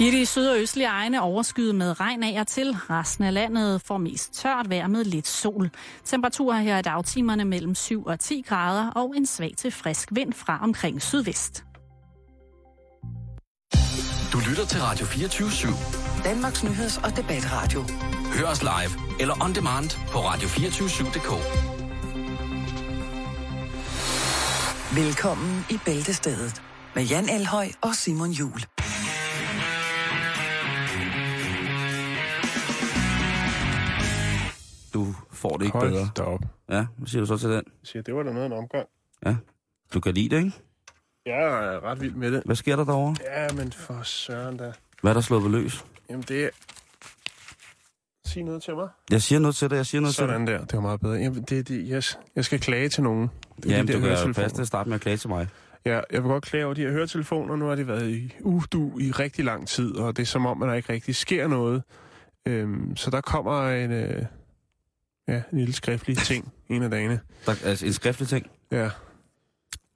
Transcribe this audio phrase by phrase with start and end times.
[0.00, 2.76] I de syd- og østlige egne overskyet med regn af og til.
[2.90, 5.70] Resten af landet får mest tørt vejr med lidt sol.
[6.04, 10.32] Temperaturer her i dagtimerne mellem 7 og 10 grader og en svag til frisk vind
[10.32, 11.64] fra omkring sydvest.
[14.32, 16.24] Du lytter til Radio 24 /7.
[16.24, 17.84] Danmarks nyheds- og debatradio.
[18.38, 21.30] Hør os live eller on demand på radio247.dk.
[24.96, 26.62] Velkommen i Bæltestedet
[26.94, 28.60] med Jan Elhøj og Simon Jul.
[35.44, 36.08] Får det ikke Hold bedre.
[36.16, 36.40] da op.
[36.70, 37.54] Ja, hvad siger du så til den?
[37.54, 38.86] Jeg siger, det var da noget af en omgang.
[39.26, 39.36] Ja,
[39.94, 40.52] du kan lide det, ikke?
[41.26, 41.42] Jeg
[41.74, 42.42] er ret vild med det.
[42.44, 43.16] Hvad sker der derovre?
[43.34, 44.72] Ja, men for søren da.
[45.02, 45.84] Hvad er der slået løs?
[46.10, 46.48] Jamen det er...
[48.26, 48.88] Sig noget til mig.
[49.10, 50.54] Jeg siger noget til dig, jeg siger noget til Sådan dig.
[50.58, 51.14] der, det var meget bedre.
[51.14, 52.02] Jamen, det, det, jeg,
[52.36, 53.30] jeg skal klage til nogen.
[53.56, 55.28] Det er Jamen, de du kan jo passe til at starte med at klage til
[55.28, 55.48] mig.
[55.86, 57.56] Ja, jeg vil godt klage over de her høretelefoner.
[57.56, 60.62] Nu har de været i udu i rigtig lang tid, og det er som om,
[60.62, 61.82] at der ikke rigtig sker noget.
[62.46, 64.22] Øhm, så der kommer en, øh,
[65.28, 67.20] ja, en lille skriftlig ting en af dagene.
[67.46, 68.50] Der, altså, en skriftlig ting.
[68.72, 68.90] Ja,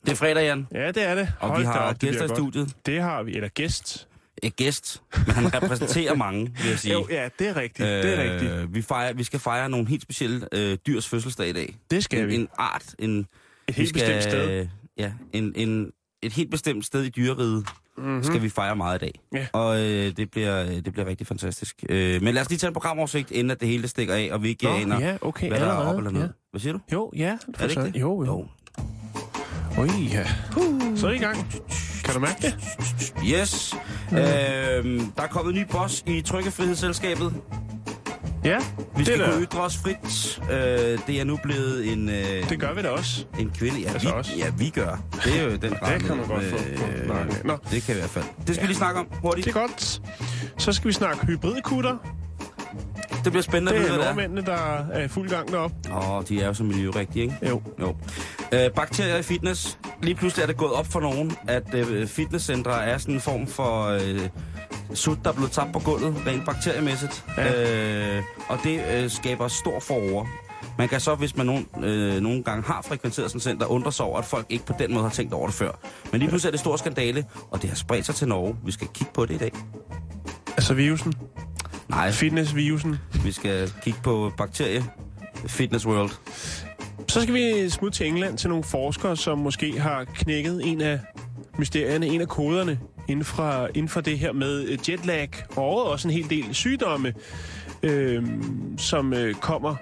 [0.05, 1.33] Det er fredag, Jan, ja det er det.
[1.41, 2.77] og Hold vi har op, gæster i studiet.
[2.87, 4.09] Det har vi, eller gæst.
[4.43, 6.93] Et gæst, men han repræsenterer mange, vil jeg sige.
[6.93, 7.89] Jo, ja, det er rigtigt.
[7.89, 8.75] Øh, det er rigtigt.
[8.75, 11.77] Vi, fejrer, vi skal fejre nogle helt specielle øh, dyrs fødselsdag i dag.
[11.91, 12.35] Det skal en, vi.
[12.35, 13.27] en art, en...
[13.69, 14.69] Et helt bestemt sted.
[14.99, 15.93] Ja, en, en,
[16.23, 17.67] et helt bestemt sted i dyreriget
[17.99, 18.23] Mm-hmm.
[18.23, 19.21] skal vi fejre meget i dag.
[19.35, 19.47] Ja.
[19.53, 21.85] Og øh, det, bliver, det bliver rigtig fantastisk.
[21.89, 24.43] Øh, men lad os lige tage en programoversigt, inden at det hele stikker af, og
[24.43, 26.21] vi ikke Nå, aner, ja, okay, hvad der er op eller ned.
[26.21, 26.27] ja.
[26.51, 26.81] Hvad siger du?
[26.93, 27.29] Jo, ja.
[27.59, 27.97] Er det ikke det?
[27.97, 28.47] Jo, jo.
[29.79, 30.27] Oj, ja.
[30.97, 31.37] Så er I i gang.
[32.05, 32.57] Kan du mærke det?
[33.27, 33.75] Yes.
[34.13, 34.19] Øh,
[35.17, 37.35] der er kommet en ny boss i Trykkefrihedsselskabet.
[38.49, 38.59] Ja,
[38.97, 40.41] Vi skal det, er kunne da- ytre os frit.
[40.51, 43.25] Øh, det er nu blevet en, øh, det gør vi da også.
[43.39, 43.81] en kvinde.
[43.81, 44.33] Ja, Altså vi, os.
[44.39, 45.03] ja, vi gør.
[45.25, 46.01] Det er jo den grad.
[46.01, 46.57] kan man godt få
[47.07, 47.37] på nakken.
[47.45, 47.57] Nå.
[47.71, 48.25] Det kan vi i hvert fald.
[48.47, 49.45] Det skal vi lige snakke om hurtigt.
[49.45, 50.01] Det er godt.
[50.59, 51.97] Så skal vi snakke hybridkutter.
[53.25, 55.77] Det bliver spændende Det at er vide, hvad nordmændene, der er i fuld gang deroppe.
[55.85, 56.17] det er.
[56.19, 57.35] Åh, de er jo så miljørigtige, ikke?
[57.49, 57.63] Jo.
[57.81, 57.97] Jo.
[58.53, 59.79] Øh, bakterier i fitness.
[60.03, 63.47] Lige pludselig er det gået op for nogen, at øh, fitnesscentre er sådan en form
[63.47, 64.21] for øh,
[64.95, 67.25] sut, der er blevet tabt på gulvet, rent bakteriemæssigt.
[67.37, 68.17] Ja.
[68.17, 70.29] Øh, og det øh, skaber stor forår.
[70.79, 74.07] Man kan så, hvis man nogen, øh, nogle gange har frekventeret sådan center, undre sig
[74.07, 75.71] over, at folk ikke på den måde har tænkt over det før.
[76.13, 78.57] Men lige pludselig er det stor skandale, og det har spredt sig til Norge.
[78.65, 79.53] Vi skal kigge på det i dag.
[80.57, 81.15] Altså virusen.
[81.89, 82.97] Nej, Fitnessvirusen.
[83.25, 84.85] vi skal kigge på bakterie.
[85.47, 86.11] Fitness World.
[87.09, 91.01] Så skal vi smutte til England til nogle forskere, som måske har knækket en af
[91.59, 96.09] mysterierne, en af koderne inden for, inden for det her med øh, jetlag og også
[96.09, 97.15] en hel del sygdomme,
[97.83, 98.23] øh,
[98.79, 99.75] som øh, kommer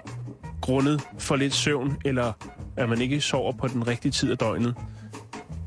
[0.61, 2.33] grundet for lidt søvn, eller
[2.75, 4.75] at man ikke sover på den rigtige tid af døgnet.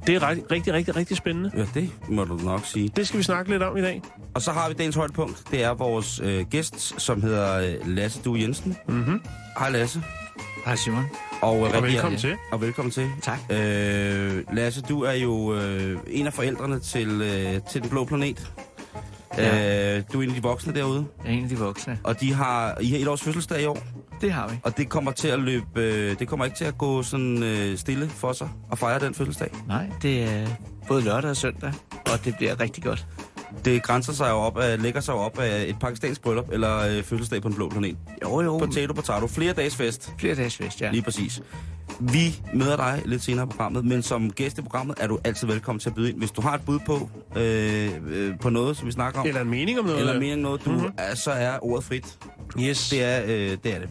[0.06, 1.50] Det er rigtig, rigtig, rigtig, rigtig spændende.
[1.56, 2.90] Ja, det må du nok sige.
[2.96, 4.02] Det skal vi snakke lidt om i dag.
[4.34, 5.42] Og så har vi dagens højdepunkt.
[5.50, 8.76] Det er vores øh, gæst, som hedder øh, Lasse Due Jensen.
[8.88, 9.22] Mm-hmm.
[9.58, 10.02] Hej Lasse.
[10.64, 11.04] Hej Simon.
[11.42, 12.36] Og, øh, Og rigtig velkommen til.
[12.52, 13.08] Og velkommen til.
[13.22, 13.38] Tak.
[13.50, 18.52] Øh, Lasse, du er jo øh, en af forældrene til, øh, til Den Blå Planet.
[19.38, 19.96] Ja.
[19.98, 21.98] Øh, du er en af de voksne derude, Jeg er en af de voksne.
[22.04, 23.78] og de har, I har et års fødselsdag i år,
[24.20, 24.54] Det har vi.
[24.62, 27.78] og det kommer til at løbe, øh, det kommer ikke til at gå sådan øh,
[27.78, 29.50] stille for sig at fejre den fødselsdag.
[29.68, 30.46] Nej, det er
[30.88, 31.72] både lørdag og søndag,
[32.12, 33.06] og det bliver rigtig godt.
[33.64, 36.78] Det grænser sig jo op af, lægger sig jo op af et pakistansk bryllup eller
[36.78, 37.96] øh, fødselsdag på Den Blå Planet.
[38.24, 38.58] Jo, jo.
[38.58, 39.26] Potato, potato.
[39.26, 40.12] Flere dages fest.
[40.18, 40.90] Flere dages fest, ja.
[40.90, 41.42] Lige præcis.
[42.00, 45.46] Vi møder dig lidt senere i programmet, men som gæst i programmet er du altid
[45.46, 46.18] velkommen til at byde ind.
[46.18, 49.40] Hvis du har et bud på, øh, øh, på noget, som vi snakker om, Eller
[49.40, 50.00] en mening om noget.
[50.00, 50.78] eller mening noget, du, Mhm.
[50.80, 50.94] mm-hmm.
[50.98, 52.18] er, så er ordet frit.
[52.60, 52.88] Yes.
[52.88, 53.88] Det er, øh, det er det.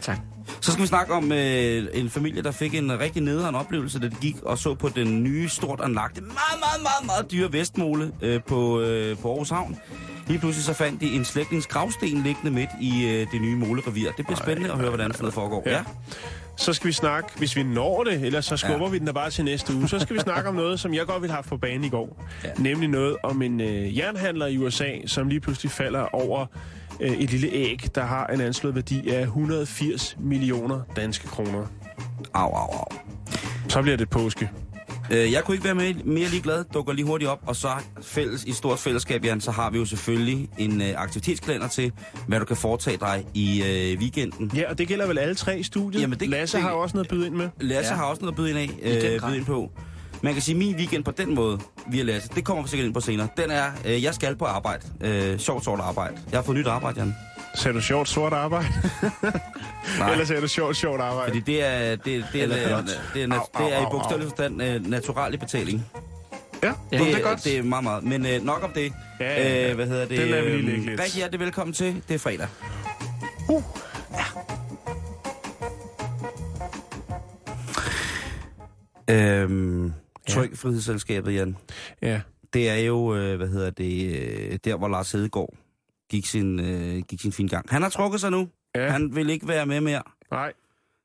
[0.00, 0.18] Tak.
[0.60, 4.08] Så skal vi snakke om øh, en familie, der fik en rigtig nederen oplevelse, da
[4.08, 8.12] de gik og så på den nye, stort anlagte, meget, meget, meget, meget dyre vestmole
[8.22, 9.78] øh, på, øh, på Aarhus Havn.
[10.26, 14.10] Lige pludselig så fandt de en slægtnings gravsten liggende midt i øh, det nye molerevir.
[14.16, 15.62] Det bliver spændende at høre, hvordan sådan noget foregår.
[15.66, 15.72] Ja.
[15.72, 15.84] Ja.
[16.56, 18.90] Så skal vi snakke, hvis vi når det, ellers så skubber ja.
[18.90, 19.88] vi den da bare til næste uge.
[19.88, 21.88] Så skal vi snakke om noget, som jeg godt ville have haft på banen i
[21.88, 22.24] går.
[22.44, 22.48] Ja.
[22.58, 26.46] Nemlig noget om en øh, jernhandler i USA, som lige pludselig falder over
[27.00, 31.66] øh, et lille æg, der har en anslået værdi af 180 millioner danske kroner.
[32.34, 32.84] Au, au, au.
[33.68, 34.50] Så bliver det påske.
[35.10, 36.64] Øh, jeg kunne ikke være med, mere ligeglad.
[36.74, 37.40] Dukker lige hurtigt op.
[37.46, 37.68] Og så
[38.02, 41.92] fælles, i stort fællesskab, Jan, så har vi jo selvfølgelig en øh, aktivitetskalender til,
[42.28, 44.52] hvad du kan foretage dig i øh, weekenden.
[44.56, 46.00] Ja, og det gælder vel alle tre i studiet.
[46.02, 47.48] Jamen, det- Lasse det- har også noget at byde ind med.
[47.60, 47.96] Lasse Ja.
[47.98, 48.70] har også noget at byde ind, af,
[49.14, 49.70] øh, byde ind på.
[50.22, 52.86] Man kan sige, at min weekend på den måde, via Lasse, det kommer vi sikkert
[52.86, 53.28] ind på senere.
[53.36, 54.82] Den er, øh, jeg skal på arbejde.
[55.00, 56.16] Øh, sjovt, sort arbejde.
[56.30, 57.14] Jeg har fået nyt arbejde, Jan.
[57.54, 58.66] Sagde du sjovt sort arbejde?
[59.98, 60.12] Nej.
[60.12, 61.30] Eller sagde du sjovt sjovt arbejde?
[61.30, 64.62] Fordi det er, det, det, er, det, er, Au, au, det er i bogstavelig forstand
[64.62, 65.86] øh, natural i betaling.
[66.62, 67.44] Ja, Ja, det, det, er godt.
[67.44, 68.04] det er meget, meget.
[68.04, 68.92] Men øh, nok om det.
[69.20, 69.70] Ja, ja, ja.
[69.70, 70.18] Øh, hvad hedder det?
[70.18, 71.00] Den lader vi lige ligge lidt.
[71.00, 72.02] Rigtig hjertelig velkommen til.
[72.08, 72.46] Det er fredag.
[73.48, 73.62] Uh.
[79.10, 79.92] Øhm,
[80.36, 81.56] Tryg Frihedsselskabet, Jan.
[82.02, 82.20] Ja.
[82.52, 85.54] Det er jo, øh, hvad hedder det, øh, der hvor Lars Hedegaard
[86.10, 87.66] gik sin, øh, gik sin fin gang.
[87.70, 88.48] Han har trukket sig nu.
[88.74, 88.90] ja.
[88.90, 90.02] Han vil ikke være med mere.
[90.30, 90.52] Nej.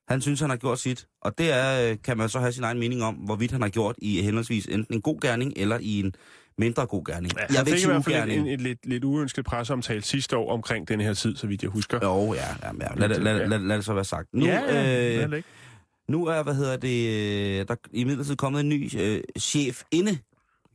[0.08, 1.06] Han synes, han har gjort sit.
[1.20, 3.68] Og det er, øh, kan man så have sin egen mening om, hvorvidt han har
[3.68, 6.14] gjort i henholdsvis enten en god gerning eller i en
[6.58, 7.32] mindre god gerning.
[7.36, 10.36] Ja, jeg han fik ikke i hvert fald en, en, lidt, lidt uønsket presseomtale sidste
[10.36, 11.98] år omkring den her tid, så vidt jeg husker.
[12.02, 12.94] Jo, ja, ja, ja.
[12.96, 14.28] Lad, lad, lad, lad, lad det så være sagt.
[14.32, 15.26] Nu, ja, ja.
[15.26, 15.42] øh.
[16.08, 20.18] Nu er, hvad hedder det, øh, der er imidlertid kommet en ny øh, chef inde,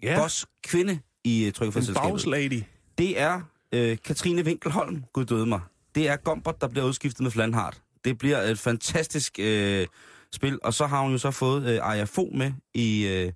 [0.04, 0.20] ja.
[0.20, 2.12] boss kvinde i uh, en Trykkerfældsselskabet.
[2.12, 2.64] boss lady.
[2.98, 3.42] Det er
[3.72, 5.62] øh, Katrine Winkelholm, gud døde mig.
[5.96, 7.82] Det er Gombert, der bliver udskiftet med Flandhardt.
[8.06, 9.88] Det bliver et fantastisk øh,
[10.34, 13.32] spil, og så har hun jo så fået øh, Aya Fo med i, øh,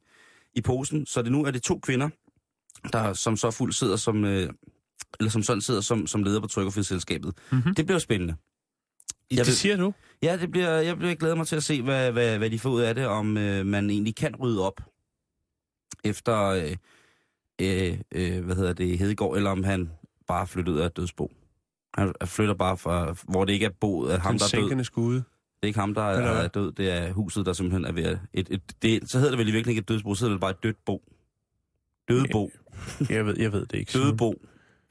[0.53, 2.09] i posen, så det nu er det to kvinder,
[2.93, 4.49] der som så fuldt sidder som, øh,
[5.19, 7.33] eller som sådan sidder som, som leder på Trykkerfældsselskabet.
[7.51, 7.75] Mhm.
[7.75, 7.99] Det bliver jo
[9.31, 9.93] Det Jeg vil- siger du.
[10.23, 12.69] Ja, det bliver, jeg bliver glæder mig til at se, hvad, hvad, hvad de får
[12.69, 14.81] ud af det, om øh, man egentlig kan rydde op
[16.03, 16.75] efter, øh,
[17.61, 19.89] øh, øh, hvad hedder det, Hedegaard, eller om han
[20.27, 21.31] bare flytter ud af et dødsbo.
[21.97, 24.77] Han flytter bare fra, hvor det ikke er boet, at ham, Den der er død.
[24.77, 25.23] Det skude.
[25.63, 28.17] er ikke ham, der er, er død, det er huset, der simpelthen er ved at...
[28.33, 30.41] Et, et, det, så hedder det vel i virkeligheden ikke et dødsbo, så hedder det
[30.41, 31.03] bare et dødt bo.
[32.09, 32.51] Dødebo.
[33.09, 33.91] Jeg ved, jeg ved det ikke.
[33.93, 34.33] Dødebo.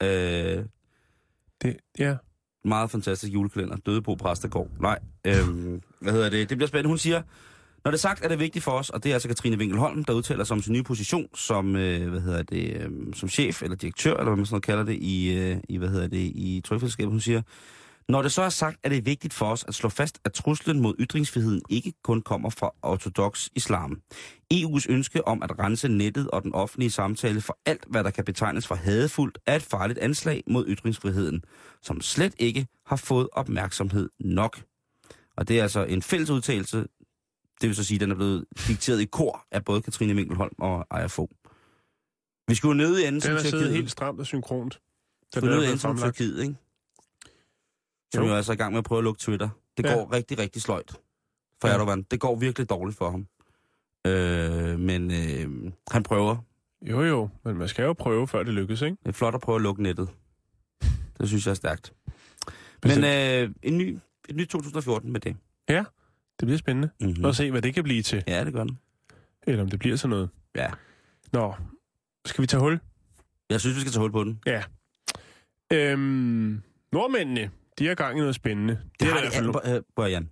[0.03, 0.65] Øh,
[1.61, 2.15] Det, ja
[2.65, 3.77] meget fantastisk julekalender.
[3.85, 4.67] Dødebo Præstegård.
[4.79, 6.49] Nej, øhm, hvad hedder det?
[6.49, 6.87] Det bliver spændende.
[6.87, 7.21] Hun siger,
[7.83, 10.03] når det er sagt, er det vigtigt for os, og det er altså Katrine Winkelholm,
[10.03, 13.63] der udtaler sig om sin nye position som, øh, hvad hedder det, øh, som chef
[13.63, 16.17] eller direktør, eller hvad man sådan noget kalder det, i, øh, i hvad hedder det,
[16.17, 17.11] i trykfællesskabet.
[17.11, 17.41] Hun siger,
[18.09, 20.79] når det så er sagt, er det vigtigt for os at slå fast, at truslen
[20.79, 24.01] mod ytringsfriheden ikke kun kommer fra ortodox islam.
[24.53, 28.25] EU's ønske om at rense nettet og den offentlige samtale for alt, hvad der kan
[28.25, 31.43] betegnes for hadefuldt, er et farligt anslag mod ytringsfriheden,
[31.81, 34.61] som slet ikke har fået opmærksomhed nok.
[35.37, 36.77] Og det er altså en fælles udtalelse,
[37.61, 40.55] det vil så sige, at den er blevet dikteret i kor af både Katrine Winkelholm
[40.59, 41.29] og Fogh.
[42.47, 44.79] Vi skulle jo ned i enden Den er siddet helt stramt og synkront.
[45.35, 46.55] Den er ned i enden ikke?
[48.13, 48.27] Som Jo.
[48.27, 49.49] jo er altså i gang med at prøve at lukke Twitter.
[49.77, 49.93] Det Ja.
[49.93, 50.91] går rigtig, rigtig sløjt
[51.61, 51.73] for Ja.
[51.73, 52.01] Erdogan.
[52.01, 53.27] Det går virkelig dårligt for ham.
[54.07, 56.37] Øh, men øh, han prøver.
[56.81, 58.97] Jo, jo, men man skal jo prøve, før det lykkes, ikke?
[59.03, 60.09] Det er flot at prøve at lukke nettet.
[61.19, 61.93] Det synes jeg er stærkt.
[62.81, 63.01] Bestemt.
[63.05, 63.99] Men øh, en ny,
[64.29, 65.35] et nyt 2014 med det.
[66.39, 67.25] Det bliver spændende Mm-hmm.
[67.25, 68.23] at se, hvad det kan blive til.
[68.27, 68.77] Ja, det gør den.
[69.47, 70.29] Eller om det bliver sådan noget.
[70.55, 70.69] Ja.
[71.33, 71.53] Nå,
[72.25, 72.79] skal vi tage hul?
[73.49, 74.39] Jeg synes, vi skal tage hul på den.
[75.73, 76.61] Øhm,
[76.91, 78.73] nordmændene, de har gang i noget spændende.
[78.73, 80.29] Det, Det er har i de, hvert fald øh, Brian.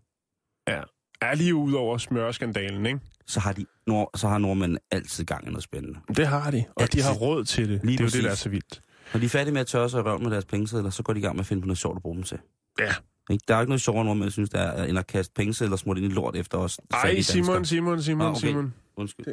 [1.21, 2.99] er lige ud over smørskandalen, ikke?
[3.27, 5.99] Så har, de, nord, så har nordmændene altid gang i noget spændende.
[6.15, 7.21] Det har de, og de har Altid.
[7.21, 7.81] råd til det.
[7.83, 8.81] Lige det er jo det, der er så vildt.
[9.13, 11.13] Når de er færdige med at tørre sig i røven med deres pengesedler, så går
[11.13, 12.37] de i gang med at finde på noget sjovt at bruge dem til.
[12.79, 12.93] Ja.
[13.31, 13.43] Ikke?
[13.47, 15.97] Der er ikke noget sjovere, når man synes, der er end at kaste pengesedler smurt
[15.97, 16.79] ind i lort efter os.
[16.91, 17.65] Ej, Simon.
[17.65, 18.39] Simon, Simon, Nå, okay.
[18.47, 18.73] Simon.
[18.97, 19.25] Undskyld.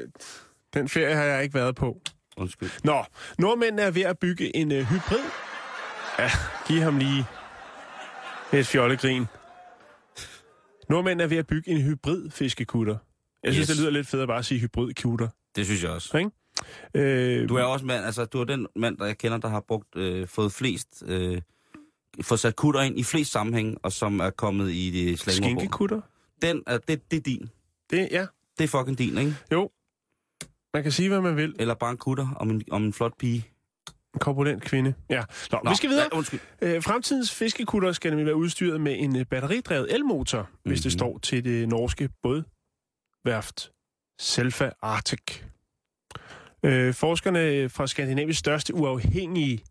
[0.74, 2.00] Den ferie har jeg ikke været på.
[2.36, 2.70] Undskyld.
[2.84, 3.04] Nå,
[3.38, 5.18] nordmændene er ved at bygge en uh, hybrid.
[6.18, 6.30] Ja,
[6.68, 7.24] giv ham lige
[8.52, 9.24] et fjollegrin.
[10.88, 12.96] Nordmændene er ved at bygge en hybrid fiskekutter.
[13.42, 13.76] Jeg synes, Yes.
[13.76, 15.28] det lyder lidt fedt at bare sige hybridkutter.
[15.56, 16.30] Det synes jeg også.
[16.94, 19.60] Øh, Du er også mand, altså du er den mand, der jeg kender, der har
[19.60, 21.40] brugt, øh, fået flest, øh,
[22.22, 25.50] fået sat kutter ind i flest sammenhæng, og som er kommet i det slangord.
[25.50, 26.00] Skinkekutter?
[26.42, 27.50] Den er, det, det er din.
[27.90, 28.26] Det, ja.
[28.58, 29.36] Det er fucking din, ikke?
[29.52, 29.70] Jo.
[30.74, 31.56] Man kan sige, hvad man vil.
[31.58, 33.48] Eller bare en kutter om en, om en flot pige.
[34.16, 34.94] En korpulent kvinde.
[35.10, 35.22] Ja.
[35.52, 36.08] Nå, Nå vi skal videre.
[36.12, 36.40] Ja, undskyld.
[36.62, 40.70] Øh, fremtidens fiskekutter skal nemlig være udstyret med en øh, batteridrevet elmotor, mm-hmm.
[40.70, 40.98] hvis det Mhm.
[40.98, 43.70] står til det norske bådværft
[44.20, 45.20] Selfa Arctic.
[46.64, 49.64] Øh, forskerne fra Skandinaviens største uafhængige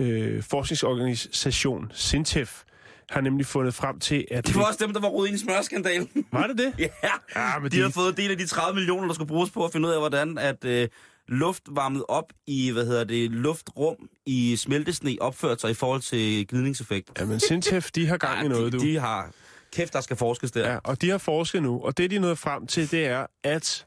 [0.00, 2.62] øh, forskningsorganisation, Sintef,
[3.10, 4.46] har nemlig fundet frem til, at...
[4.46, 6.26] Det var også dem, der var rodet ind i smørskandalen.
[6.32, 6.74] Var det det?
[6.78, 6.88] ja.
[7.36, 9.72] Ja, men De havde fået del af de 30 millioner, der skulle bruges på at
[9.72, 10.88] finde ud af, hvordan at øh,
[11.28, 16.46] luft varmet op i, hvad hedder det, luftrum i smeltesne opførte sig i forhold til
[16.46, 17.10] glidningseffekt.
[17.18, 18.84] Jamen, Sintef, de har gang i noget, de, du.
[18.84, 19.30] de har...
[19.72, 20.70] Kæft, der skal forskes der.
[20.70, 23.26] Ja, og de har forsket nu, og det de er nået frem til, det er,
[23.44, 23.86] at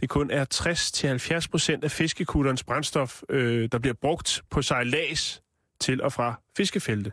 [0.00, 0.44] det kun er
[1.44, 5.42] 60-70 procent af fiskekutterens brændstof, øh, der bliver brugt på sejlads
[5.80, 7.12] til og fra fiskefelte.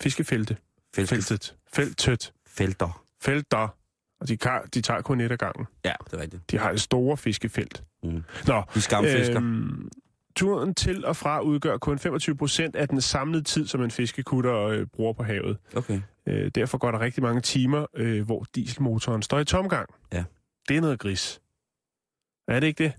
[0.00, 0.56] Fiskefelte.
[0.94, 1.16] Feltet.
[1.18, 1.56] Feltet.
[1.72, 2.32] Feltet.
[2.46, 3.04] Felter.
[3.22, 3.79] Felter.
[4.20, 5.66] Og de, kar, de tager kun et ad gangen.
[5.84, 6.50] Ja, det er rigtigt.
[6.50, 7.84] De har et store fiskefelt.
[8.02, 8.22] Mm.
[8.46, 9.36] Nå, De skamfisker.
[9.36, 9.90] øhm,
[10.36, 14.56] turen til og fra udgør kun 25 procent af den samlede tid, som en fiskekutter
[14.66, 15.56] øh, bruger på havet.
[15.76, 16.00] Okay.
[16.26, 19.88] Øh, derfor går der rigtig mange timer, øh, hvor dieselmotoren står i tomgang.
[20.12, 20.24] Ja.
[20.68, 21.40] Det er noget gris.
[22.48, 22.92] Er det ikke det?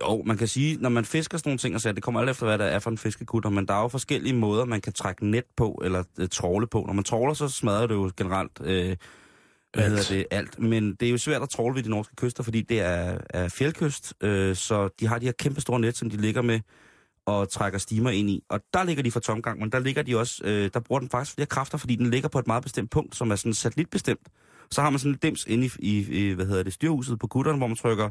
[0.00, 2.30] Jo, man kan sige, når man fisker sådan nogle ting, og så det kommer alt
[2.30, 4.92] efter, hvad der er for en fiskekutter, men der er jo forskellige måder, man kan
[4.92, 6.84] trække net på, eller øh, tråle på.
[6.86, 8.96] Når man tråler, så smadrer det jo generelt, øh,
[9.74, 10.58] hvad hedder det, alt.
[10.58, 13.48] Men det er jo svært at tråle ved de norske kyster, fordi det er, er
[13.48, 16.60] fjeldkyst, øh, så de har de her kæmpe store net, som de ligger med
[17.26, 18.42] og trækker stimer ind i.
[18.48, 21.10] Og der ligger de for tomgang, men der ligger de også, øh, der bruger den
[21.10, 24.28] faktisk flere kræfter, fordi den ligger på et meget bestemt punkt, som er sådan satellitbestemt.
[24.70, 27.26] Så har man sådan en dims inde i, i, i hvad hedder det, styrhuset på
[27.26, 28.10] kutteren, hvor man trykker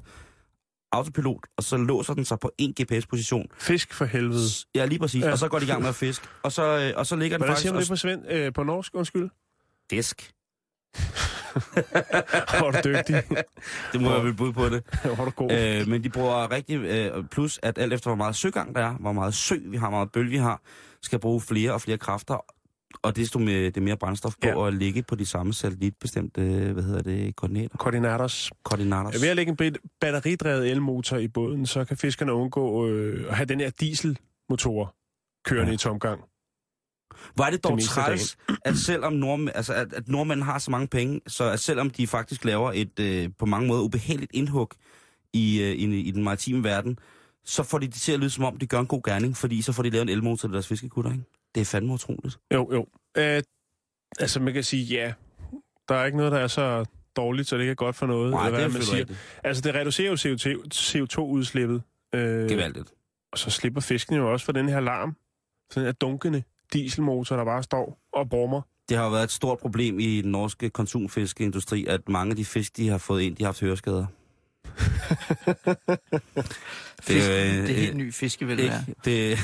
[0.92, 3.48] autopilot, og så låser den sig på en GPS-position.
[3.58, 4.42] Fisk for helvede.
[4.76, 5.24] Ja, lige præcis.
[5.24, 5.32] Ja.
[5.32, 6.28] Og så går de i gang med at fiske.
[6.44, 8.54] Og så, øh, og så ligger den Hvordan faktisk siger man det på, Svend, øh,
[8.54, 8.96] på norsk?
[8.96, 9.30] Undskyld.
[9.90, 10.32] disk.
[12.60, 13.24] Hvor er du dygtig.
[13.94, 14.84] Det må jeg vel bud på det.
[15.04, 15.52] Hvor er du god.
[15.52, 16.76] Øh, men de bruger rigtig...
[16.78, 19.90] Øh, plus, at alt efter hvor meget søgang der er, hvor meget sø vi har,
[19.90, 20.62] hvor meget bølge vi har,
[21.02, 22.46] skal bruge flere og flere kræfter.
[23.02, 24.68] Og desto med det mere brændstof på Ja.
[24.68, 26.42] at ligge på de samme satellitbestemte,
[26.74, 27.78] hvad hedder det, koordinater.
[27.78, 28.52] Koordinators.
[28.64, 29.20] Koordinater.
[29.22, 33.46] Ved at lægge en batteridrevet elmotor i båden, så kan fiskerne undgå øh, at have
[33.46, 34.96] den her dieselmotor
[35.46, 35.74] kørende Ja.
[35.74, 36.22] i tomgang.
[37.40, 40.72] Er det det dog af træls, at selvom nordmænd, altså at, at nordmænd har så
[40.72, 44.72] mange penge, så at selvom de faktisk laver et øh, på mange måder ubehageligt indhug
[45.34, 47.00] i, øh, i, i den maritime verden,
[47.46, 49.62] så får de det til at lyde som om, de gør en god gerning, fordi
[49.62, 51.24] så får de lavet en elmotor til deres fiskekutter, ikke?
[51.56, 52.38] Det er fandme utroligt.
[52.54, 52.88] Jo, jo.
[53.18, 53.44] Øh,
[54.20, 55.14] altså, man kan sige, ja,
[55.90, 58.32] der er ikke noget, der er så dårligt, så det ikke er godt for noget.
[58.32, 59.18] Nej, eller det er hvad man selvfølgelig siger.
[59.18, 59.42] rigtigt.
[59.44, 60.16] Altså, det reducerer jo
[60.74, 61.82] CO2-udslippet.
[62.16, 62.94] Øh, Gevaldigt.
[63.32, 65.16] og så slipper fiskene jo også for den her larm.
[65.72, 66.44] Sådan her dunkende
[66.74, 68.62] dieselmotor, der bare står og brummer.
[68.90, 72.46] Det har jo været et stort problem i den norske konsumfiskeindustri, at mange af de
[72.46, 74.06] fisk, de har fået ind, de har haft høreskader.
[77.04, 78.72] Fisk, øh, det er helt øh, ny fiske, vil det.
[79.06, 79.40] Det,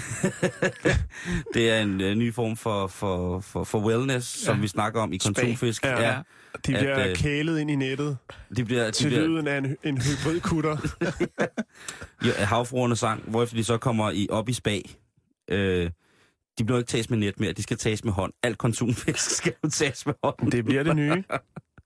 [1.54, 4.46] det er en uh, ny form for, for, for, for wellness, ja.
[4.46, 5.86] som vi snakker om i konsumfisk.
[5.86, 6.02] Ja.
[6.02, 6.22] Ja.
[6.68, 8.18] De At, bliver øh, kælet ind i nettet
[8.58, 10.78] De bliver, de til bliver, lyden af en, en hybridkutter.
[12.26, 14.96] ja, havfruerne sang, hvorefter de så kommer i, op i spag.
[15.50, 15.90] Øh,
[16.60, 18.34] de bliver ikke tages med net mere, de skal tages med hånd.
[18.44, 20.52] Alt konsumfisk skal jo tages med hånd.
[20.52, 21.24] det bliver det nye.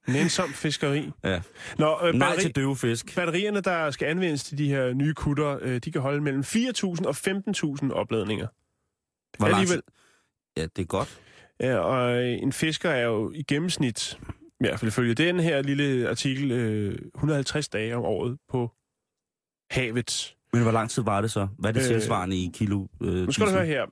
[0.08, 1.12] Nænsom fiskeri.
[1.24, 1.42] Ja.
[1.78, 3.16] Nå, øh, Nej batteri, til døve fisk.
[3.16, 7.06] batterierne, der skal anvendes til de her nye kutter, øh, de kan holde mellem 4.000
[7.06, 8.48] og 15.000 opladninger.
[9.38, 9.82] Hvor alligevel-
[10.58, 11.20] Ja, det er godt.
[11.60, 15.62] Ja, og øh, en fisker er jo i gennemsnit, i hvert fald ifølge den her
[15.62, 18.72] lille artikel, øh, 150 dage om året på
[19.72, 20.36] havet.
[20.54, 21.48] Men hvor lang tid var det så?
[21.60, 22.88] Hvad er det Øh, tilsvarende i kilo?
[23.02, 23.86] Øh, Nu skal du høre her.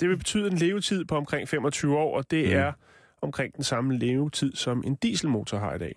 [0.00, 2.52] Det vil betyde en levetid på omkring 25 år, og det Mm.
[2.54, 2.72] er
[3.22, 5.92] omkring den samme levetid, som en dieselmotor har i dag.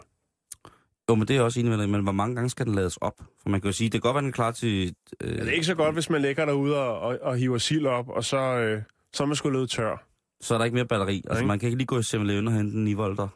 [1.10, 2.98] Jo, men det er jeg også enig med men hvor mange gange skal den lades
[2.98, 3.14] op?
[3.42, 4.96] For man kan jo sige, det kan godt være, den er klar til...
[5.22, 7.58] Øh, Ja, det er ikke så godt, hvis man lægger derude og, og, og hiver
[7.58, 8.82] sild op, og så, øh,
[9.14, 10.04] så er man sgu løbet tør.
[10.42, 11.16] Så er der ikke mere batteri.
[11.28, 11.48] Altså, ikke?
[11.48, 13.28] man kan ikke lige gå i 7-Eleven og hente en 9 volter.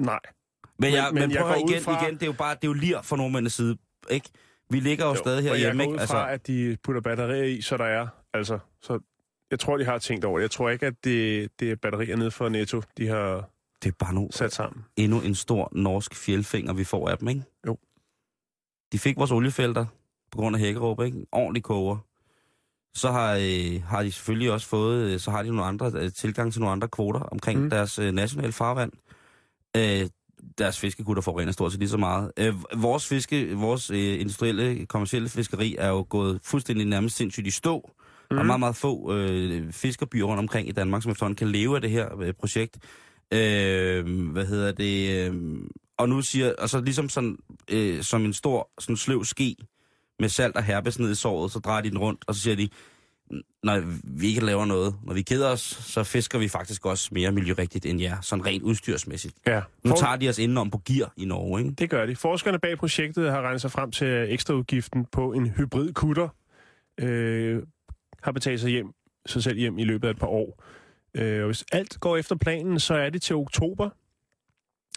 [0.00, 0.18] Nej.
[0.78, 2.64] Men, jeg, men, men jeg prøv ud igen, fra- igen, det er jo bare, det
[2.64, 3.76] er jo lir fra nordmændenes side,
[4.10, 4.28] ikke?
[4.70, 6.00] Vi ligger jo, jo stadig her jeg hjemme, går ikke?
[6.00, 8.06] Altså, at de putter batterier i, så der er.
[8.34, 8.98] Altså, så
[9.50, 10.42] jeg tror, de har tænkt over det.
[10.42, 13.50] Jeg tror ikke, at det, det er batterier nede for Netto, de har
[13.82, 14.84] det er bare nu sat sammen.
[14.96, 17.42] endnu en stor norsk fjeldfinger, vi får af dem, ikke?
[17.66, 17.76] Jo.
[18.92, 19.86] De fik vores oliefelter
[20.32, 21.26] på grund af hækkeråb, ikke?
[21.32, 21.96] Ordentlig koger.
[22.94, 26.12] Så har, øh, har de selvfølgelig også fået, øh, så har de nogle andre øh,
[26.12, 27.64] tilgang til nogle andre kvoter omkring Mm.
[27.64, 27.70] mm.
[27.70, 28.92] deres øh, nationale farvand.
[29.76, 30.08] Øh,
[30.58, 32.32] deres fiskekutter forurener stort set lige så meget.
[32.36, 37.50] Øh, vores fiske, vores øh, industrielle, kommercielle fiskeri er jo gået fuldstændig nærmest sindssygt i
[37.50, 37.90] stå.
[38.30, 38.36] Mm.
[38.36, 41.74] Der er meget, meget få øh, fiskerbyer rundt omkring i Danmark, som efterhånden kan leve
[41.76, 42.78] af det her øh, projekt.
[43.32, 45.26] Øh, hvad hedder det?
[45.30, 45.58] Øh,
[45.98, 47.36] og nu siger, og så ligesom sådan,
[47.70, 49.56] øh, som en stor, sådan sløv ske
[50.18, 52.56] med salt og herpes ned i såret, så drejer de den rundt, og så siger
[52.56, 52.68] de,
[53.62, 53.82] når
[54.18, 57.86] vi ikke laver noget, når vi keder os, så fisker vi faktisk også mere miljørigtigt
[57.86, 59.34] end jer, sådan rent udstyrsmæssigt.
[59.46, 59.60] Ja.
[59.84, 61.74] Nu For- tager de os indenom på gear i Norge, ikke?
[61.74, 62.16] Det gør de.
[62.16, 66.28] Forskerne bag projektet har regnet sig frem til ekstraudgiften på en hybridkutter
[67.00, 67.62] øh,
[68.22, 68.92] har betalt sig hjem,
[69.26, 70.64] sig selv hjem i løbet af et par år.
[71.14, 73.90] Øh, og hvis alt går efter planen, så er det til oktober,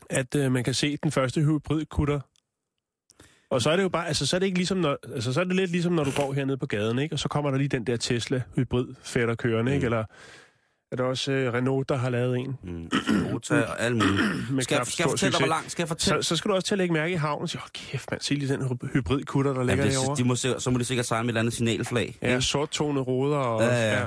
[0.10, 2.20] at øh, man kan se den første hybridkutter.
[3.50, 5.40] Og så er det jo bare, altså så er det ikke ligesom, når, altså så
[5.40, 7.16] er det lidt ligesom, når du går hernede på gaden, ikke?
[7.16, 9.88] Og så kommer der lige den der Tesla hybrid fætter kørende, ikke?
[9.88, 9.94] Mm.
[9.94, 10.06] Eller
[10.94, 14.22] er der også øh, Renault, der har lavet en Mm, Toyota og alt muligt.
[14.52, 15.72] med Skal, jeg- skal jeg fortælle dig, hvor langt?
[15.72, 16.24] Skal jeg fortælle?
[16.24, 18.12] Så, så skal du også til at lægge mærke i havnen og sige, åh kæft
[18.12, 20.16] mand, se lige den hy- hybridkutter, der ligger Jamen, derovre.
[20.16, 22.18] det, de må, så må de sikkert sejle med et eller andet signalflag.
[22.22, 23.62] Ja, sorttonede ruder og...
[23.62, 24.06] Ja, ja, ja.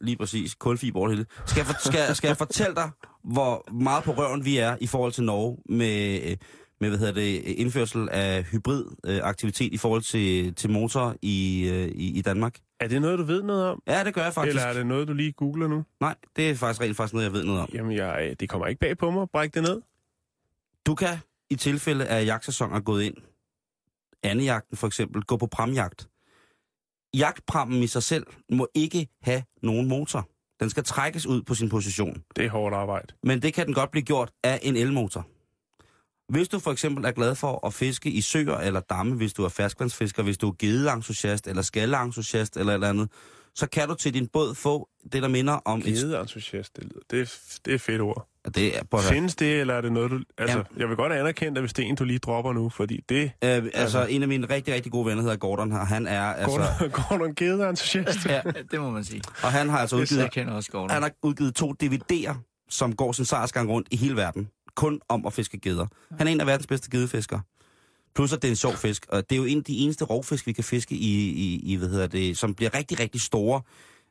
[0.00, 0.54] Lige præcis.
[0.54, 1.26] Kulfiber over det hele.
[1.46, 2.90] Skal jeg, for, skal, skal jeg fortælle dig,
[3.24, 6.36] hvor meget på røven vi er i forhold til Norge med, øh,
[6.80, 12.18] med hvad hedder det, indførsel af hybridaktivitet i forhold til, til motor i, øh, i,
[12.18, 12.54] i Danmark?
[12.80, 13.82] Er det noget, du ved noget om?
[13.86, 14.56] Ja, det gør jeg faktisk.
[14.56, 15.84] Eller er det noget, du lige googler nu?
[16.00, 17.68] Nej, det er faktisk rent faktisk noget, jeg ved noget om.
[17.74, 19.30] Jamen, jeg, det kommer ikke bag på mig.
[19.30, 19.82] Bræk det ned.
[20.86, 21.18] Du kan,
[21.50, 23.14] i tilfælde af at jagtsæson er gået ind,
[24.22, 26.08] andejagten for eksempel, gå på pramjagt.
[27.16, 30.28] Jagtprammen i sig selv må ikke have nogen motor.
[30.60, 32.22] Den skal trækkes ud på sin position.
[32.36, 33.14] Det er hårdt arbejde.
[33.22, 35.26] Men det kan den godt blive gjort af en elmotor.
[36.28, 39.44] Hvis du for eksempel er glad for at fiske i søer eller damme, hvis du
[39.44, 43.08] er ferskvandsfisker, hvis du er gedeentusiast eller skalleentusiast eller et eller andet,
[43.54, 45.82] så kan du til din båd få det, der minder om...
[45.82, 48.28] Gedeentusiast, det, lyder- det, er, det er fedt ord.
[48.54, 50.20] Det er, på, Findes det, eller er det noget, du...
[50.38, 50.62] Altså, Ja.
[50.76, 53.30] jeg vil godt anerkende det, hvis det er en, du lige dropper nu, fordi det...
[53.44, 55.84] øh, altså, en af mine rigtig, rigtig gode venner hedder Gordon her.
[55.84, 56.56] Han er altså...
[56.56, 58.26] Gordon, Gordon gedeentusiast.
[58.26, 59.22] Ja, Ja, det må man sige.
[59.42, 60.90] og han har altså udgivet, jeg kender også Gordon.
[60.90, 62.34] han har udgivet to DVD'er,
[62.70, 64.48] som går sin sejrsgang rundt i hele verden.
[64.78, 65.86] Kun om at fiske geder.
[66.18, 67.40] Han er en af verdens bedste gedefiskere.
[68.14, 69.06] Plus at det er en sjov fisk.
[69.08, 71.76] Og det er jo en af de eneste rovfisk, vi kan fiske i, i, i
[71.76, 73.62] hvad hedder det, som bliver rigtig, rigtig store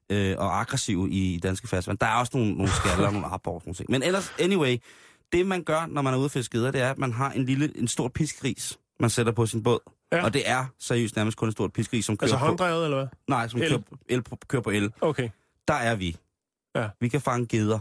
[0.09, 1.97] øh, og aggressive i danske ferskvand.
[1.97, 3.91] Der er også nogle, nogle skaller og nogle arbor og sådan nogle ting.
[3.91, 4.77] Men ellers, anyway,
[5.31, 7.31] det man gør, når man er ude at fiske geder, det er, at man har
[7.31, 9.79] en lille, en stor piskris, man sætter på sin båd.
[10.11, 10.23] Ja.
[10.23, 12.45] Og det er seriøst nærmest kun en stor piskris, som kører Altså på...
[12.45, 13.07] hånddrevet, eller hvad?
[13.27, 13.69] Nej, som El.
[13.69, 14.91] kører, el, kører på el.
[15.01, 15.29] Okay.
[15.67, 16.17] Der er vi.
[16.75, 16.89] Ja.
[16.99, 17.79] Vi kan fange geder.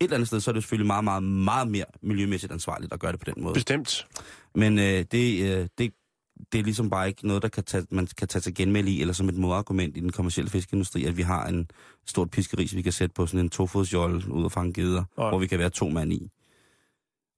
[0.00, 3.00] Et eller andet sted, så er det selvfølgelig meget, meget, meget mere miljømæssigt ansvarligt at
[3.00, 3.54] gøre det på den måde.
[3.54, 4.06] Bestemt.
[4.54, 5.92] Men øh, det, øh, det,
[6.52, 9.00] det er ligesom bare ikke noget, der kan tage, man kan tage til genmæld i,
[9.00, 11.70] eller som et modargument i den kommercielle fiskeindustri, at vi har en
[12.06, 15.28] stort piskeris, vi kan sætte på sådan en tofodsjolle ud og fange geder, Nej.
[15.28, 16.30] hvor vi kan være to mand i.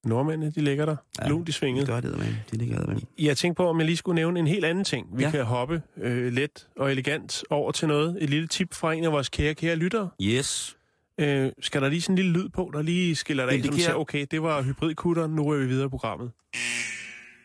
[0.05, 0.97] Nordmændene, de ligger der.
[1.23, 1.29] Ja.
[1.29, 1.87] Lunt i Det svinget.
[1.87, 2.37] gør det, man.
[2.51, 5.07] Det ligger der, Jeg tænkte på, om jeg lige skulle nævne en helt anden ting.
[5.17, 5.29] Vi ja.
[5.29, 5.31] Ja.
[5.31, 8.17] kan hoppe øh, let og elegant over til noget.
[8.21, 10.09] Et lille tip fra en af vores kære, kære lyttere.
[10.23, 10.77] Yes.
[11.21, 13.85] Øh, skal der lige sådan en lille lyd på, der lige skiller dig som Indikerer-
[13.85, 16.33] siger, okay, det var hybridkutter, nu er vi videre i programmet.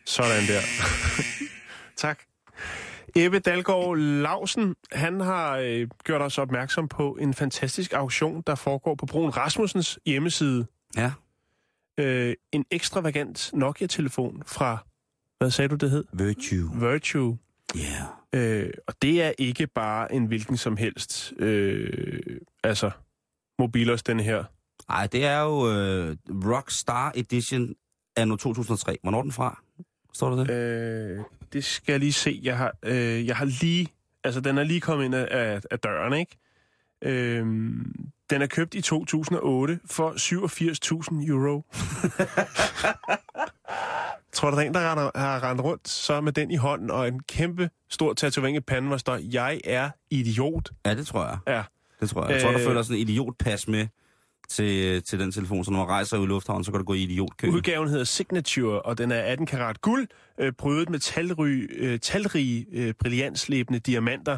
[0.06, 0.62] Sådan der.
[1.98, 2.20] tak.
[3.16, 8.96] Ebbe Dalgaard Lausen, han har øh, gjort os opmærksom på en fantastisk auktion, der foregår
[8.96, 10.66] på Brun Rasmussens hjemmeside.
[10.98, 11.12] Ja.
[12.00, 14.78] Øh, en ekstravagant Nokia-telefon fra,
[15.38, 16.04] hvad sagde du, det hed?
[16.14, 16.92] Virtue.
[16.92, 17.38] Virtue.
[17.78, 18.64] Yeah.
[18.66, 22.20] Øh, og det er ikke bare en hvilken som helst, øh,
[22.64, 22.92] altså,
[23.60, 24.44] mobilos, den her.
[24.90, 27.76] Ej, det er jo øh, Rockstar Edition
[28.16, 28.98] anno 2003.
[29.02, 29.64] Hvornår er den fra?
[30.14, 30.54] Står der det?
[30.54, 32.40] Øh, det skal jeg lige se.
[32.44, 33.88] Jeg har, øh, jeg har lige...
[34.24, 36.38] Altså, den er lige kommet ind af, af, af døren, ikke?
[37.02, 37.46] Øh,
[38.30, 40.12] den er købt i 2008 for
[41.22, 41.64] 87.000 euro.
[44.34, 46.92] Tror du, der er en, der render, har rendt rundt så med den i hånden,
[46.92, 50.72] og en kæmpe stor tatovering i panden, hvor står, jeg er idiot.
[50.86, 51.38] Ja, det tror jeg.
[51.48, 51.64] Ja.
[52.00, 52.32] Det tror jeg.
[52.34, 52.66] Jeg tror, der Øh.
[52.66, 53.88] følger sådan en idiotpas med
[54.50, 56.94] til, til den telefon, så når man rejser ud i lufthavnen, så kan du gå
[56.94, 57.48] i idiotkø.
[57.50, 60.08] Udgaven hedder Signature, og den er 18 karat guld,
[60.40, 64.38] øh, prydet med talrige, øh, talrige øh, brillantslæbende diamanter.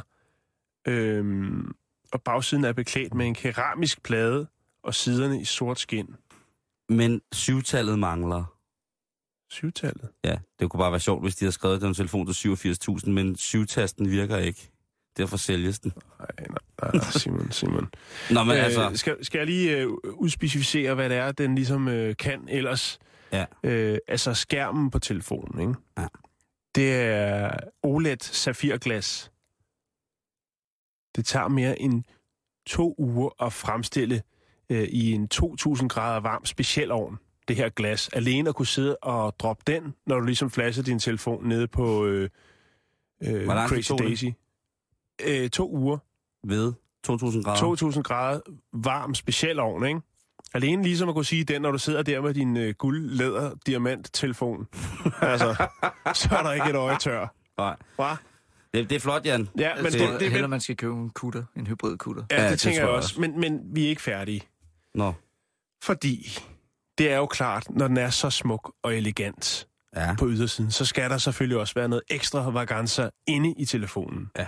[0.87, 1.71] Øhm,
[2.11, 4.47] og bagsiden er beklædt med en keramisk plade,
[4.83, 6.07] og siderne i sort skin.
[6.89, 8.43] Men syvtallet mangler.
[9.49, 10.09] Syvtallet.
[10.23, 13.35] Ja, det kunne bare være sjovt, hvis de havde skrevet den telefon til 87.000, men
[13.35, 14.71] syvtasten virker ikke.
[15.17, 15.91] Derfor sælges den.
[16.19, 17.89] Nej, nej, nej, Simon, Simon.
[18.31, 18.91] Nå, men øh, altså...
[18.93, 22.99] skal, skal jeg lige øh, udspecificere, hvad det er, den ligesom øh, kan ellers?
[23.31, 23.45] Ja.
[23.63, 25.73] Øh, altså skærmen på telefonen, ikke?
[25.97, 26.07] Ja.
[26.75, 27.51] Det er
[27.83, 29.31] OLED safirglas.
[31.15, 32.03] Det tager mere end
[32.65, 34.21] to uger at fremstille
[34.69, 38.09] øh, i en 2000 grader varm specialovn, det her glas.
[38.13, 42.05] Alene at kunne sidde og droppe den, når du ligesom flasher din telefon nede på
[42.05, 42.29] øh,
[43.23, 44.33] øh, Crazy tog det?
[45.25, 45.97] Øh, to uger.
[46.47, 46.73] Ved
[47.07, 47.91] 2.000 grader.
[47.91, 48.39] 2.000 grader
[48.73, 50.01] varm specialovn, ikke?
[50.53, 53.51] Alene ligesom at kunne sige den, når du sidder der med din øh, guld, læder,
[53.67, 54.67] diamant telefon.
[55.21, 55.67] altså,
[56.13, 57.27] så er der ikke et øje tør.
[57.57, 57.75] Nej.
[57.95, 58.15] Hva?
[58.73, 59.49] Det, det er flot, Jan.
[59.57, 62.23] Ja, men Det- det, Det, det, Heller det, man skal købe en kutter, en hybridkutter.
[62.31, 63.21] ja, Ja, det, det tænker tror jeg jeg også.
[63.21, 64.41] Men, men vi er ikke færdige.
[64.95, 65.13] Nå.
[65.83, 66.39] Fordi
[66.97, 70.15] det er jo klart, når den er så smuk og elegant Ja.
[70.19, 74.31] på ydersiden, så skal der selvfølgelig også være noget ekstra vaganser inde i telefonen.
[74.37, 74.47] Ja.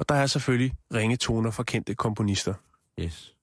[0.00, 2.54] Og der er selvfølgelig ringetoner fra kendte komponister.
[3.00, 3.36] Yes.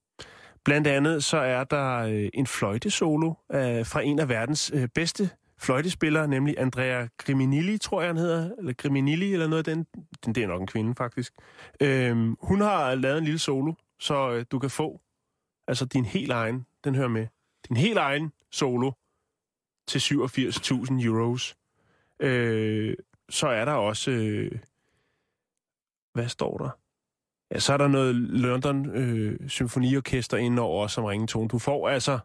[0.66, 5.30] Blandt andet så er der øh, en fløjtesolo øh, fra en af verdens øh, bedste
[5.60, 9.86] fløjtespillere, nemlig Andrea Griminilli, tror jeg han hedder, eller Griminilli eller noget af den.
[10.26, 11.34] den det er nok en kvinde faktisk.
[11.82, 15.02] Øhm, hun har lavet en lille solo, så øh, du kan få
[15.68, 17.28] altså din helt egen, den hører med,
[17.68, 18.92] din helt egen solo
[19.88, 21.56] til 87.000 euros.
[22.20, 22.96] Øh,
[23.30, 24.52] så er der også, øh,
[26.18, 26.70] hvad står der?
[27.52, 31.48] Ja, så er der noget London øh, Symfoniorkester indover som ringetone.
[31.48, 32.20] Du får altså...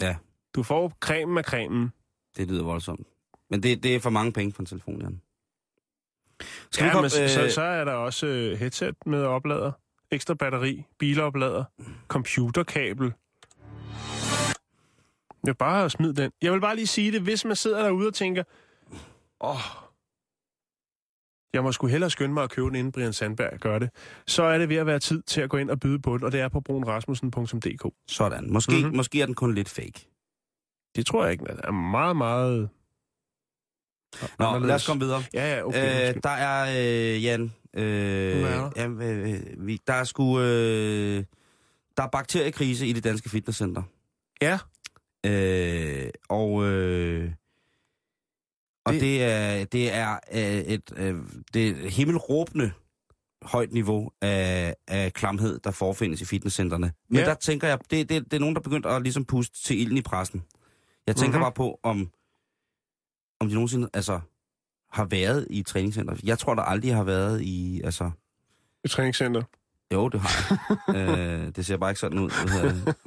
[0.00, 0.16] Ja.
[0.54, 1.92] Du får cremen af cremen.
[2.36, 3.06] Det lyder voldsomt.
[3.50, 5.20] Men det, det er for mange penge på en telefon, Jan.
[6.70, 9.72] Skal Ja, vi men komme, så, øh, så er der også øh, headset med oplader,
[10.10, 11.64] ekstra batteri, biloplader,
[12.08, 13.12] computerkabel.
[15.46, 16.32] Jeg bare smide den.
[16.42, 18.44] Jeg vil bare lige sige det, hvis man sidder derude og tænker,
[19.40, 19.56] åh,
[21.54, 23.90] jeg må sgu hellere skynde mig at købe den, inden Brian Sandberg gør det,
[24.26, 26.24] så er det ved at være tid til at gå ind og byde på den,
[26.26, 27.94] og det er på brunrasmussen.dk.
[28.08, 28.52] Sådan.
[28.52, 28.80] Måske, Mhm.
[28.82, 28.96] mm-hmm.
[28.96, 30.06] måske er den kun lidt fake.
[30.96, 32.68] Det tror jeg ikke, den er meget, meget...
[34.38, 34.68] Nå, anderledes.
[34.68, 35.22] lad os komme videre.
[35.34, 36.08] Ja, ja, okay.
[36.16, 36.62] Øh, der er,
[37.16, 37.82] øh, Jan, øh,
[38.42, 38.70] er der?
[38.76, 41.24] jamen, øh, vi, der er sgu, øh,
[41.96, 43.82] der er bakteriekrise i det danske fitnesscenter.
[44.42, 44.58] ja,
[45.26, 47.30] Øh, og øh,
[48.84, 51.22] og Det- det, er, det er øh, et, øh,
[51.54, 52.72] det er himmelråbende
[53.42, 56.92] højt niveau af, af klamhed, der forefindes i fitnesscenterne.
[57.08, 57.24] Men Ja.
[57.24, 59.80] der tænker jeg, det, det, det er nogen, der er begyndt at ligesom puste til
[59.80, 60.42] ilden i pressen.
[61.06, 61.32] Jeg tænker Mhm.
[61.38, 61.42] mm-hmm.
[61.44, 62.10] bare på, om,
[63.40, 64.20] om de nogensinde altså,
[64.92, 66.16] har været i et træningscenter.
[66.24, 67.80] Jeg tror, der aldrig har været i...
[67.84, 68.10] Altså,
[68.84, 69.42] et træningscenter.
[69.92, 71.18] jo, det har jeg.
[71.46, 72.30] øh, det ser bare ikke sådan ud.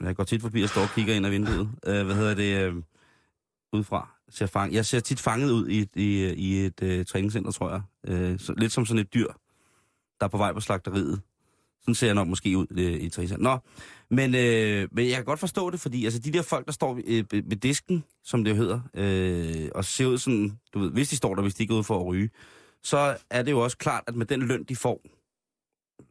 [0.05, 1.69] Jeg går tit forbi og står og kigger ind ad vinduet.
[1.85, 2.57] Øh, hvad hedder det?
[2.67, 2.75] Øh,
[3.73, 4.09] udefra.
[4.33, 7.81] Ser fang, jeg ser tit fanget ud i, i, i et øh, træningscenter, tror jeg.
[8.07, 9.27] Øh, så, lidt som sådan et dyr,
[10.19, 11.21] der er på vej på slagteriet.
[11.81, 13.43] Sådan ser jeg nok måske ud øh, i træningscenter.
[13.43, 13.57] Nå,
[14.09, 16.93] men, øh, men jeg kan godt forstå det, fordi altså, de der folk, der står
[16.93, 20.91] ved, øh, ved disken, som det jo hedder, øh, og ser ud sådan, du ved,
[20.91, 22.29] hvis de står der, hvis de ikke er ude for at ryge,
[22.83, 25.01] så er det jo også klart, at med den løn, de får,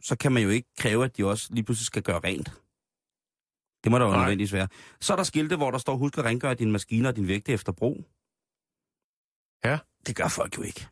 [0.02, 2.52] så kan man jo ikke kræve, at de også lige pludselig skal gøre rent.
[3.84, 4.20] Det må der jo Nej.
[4.20, 4.68] nødvendigvis være.
[5.00, 7.52] Så er der skilte, hvor der står, husk at rengøre dine maskiner og din vægte
[7.52, 8.04] efter brug.
[9.64, 9.78] Ja.
[10.06, 10.86] Det gør folk jo ikke.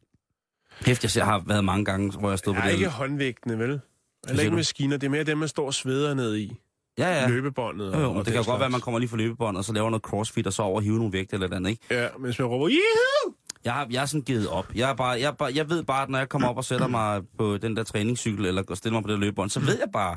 [0.87, 2.79] Hæft, jeg ser, har været mange gange, hvor jeg stod Det på er det.
[2.79, 3.81] ikke håndvægtene, vel?
[4.29, 6.57] Eller ikke maskiner, det er mere dem, man står og sveder ned i.
[6.99, 7.29] Ja, ja.
[7.29, 7.93] Løbebåndet.
[7.93, 9.73] Jo, jo, og det kan godt være, at man kommer lige for løbebånd, og så
[9.73, 11.83] laver noget crossfit, og så over hive nogle vægte eller et andet, ikke?
[11.91, 13.35] Ja, mens man råber, Juhu!
[13.65, 14.75] Jeg har, jeg har sådan givet op.
[14.75, 16.65] Jeg, er bare, jeg, er bare, jeg ved bare, at når jeg kommer op og
[16.65, 19.79] sætter mig på den der træningscykel, eller går stiller mig på det løbebånd, så ved
[19.79, 20.17] jeg bare,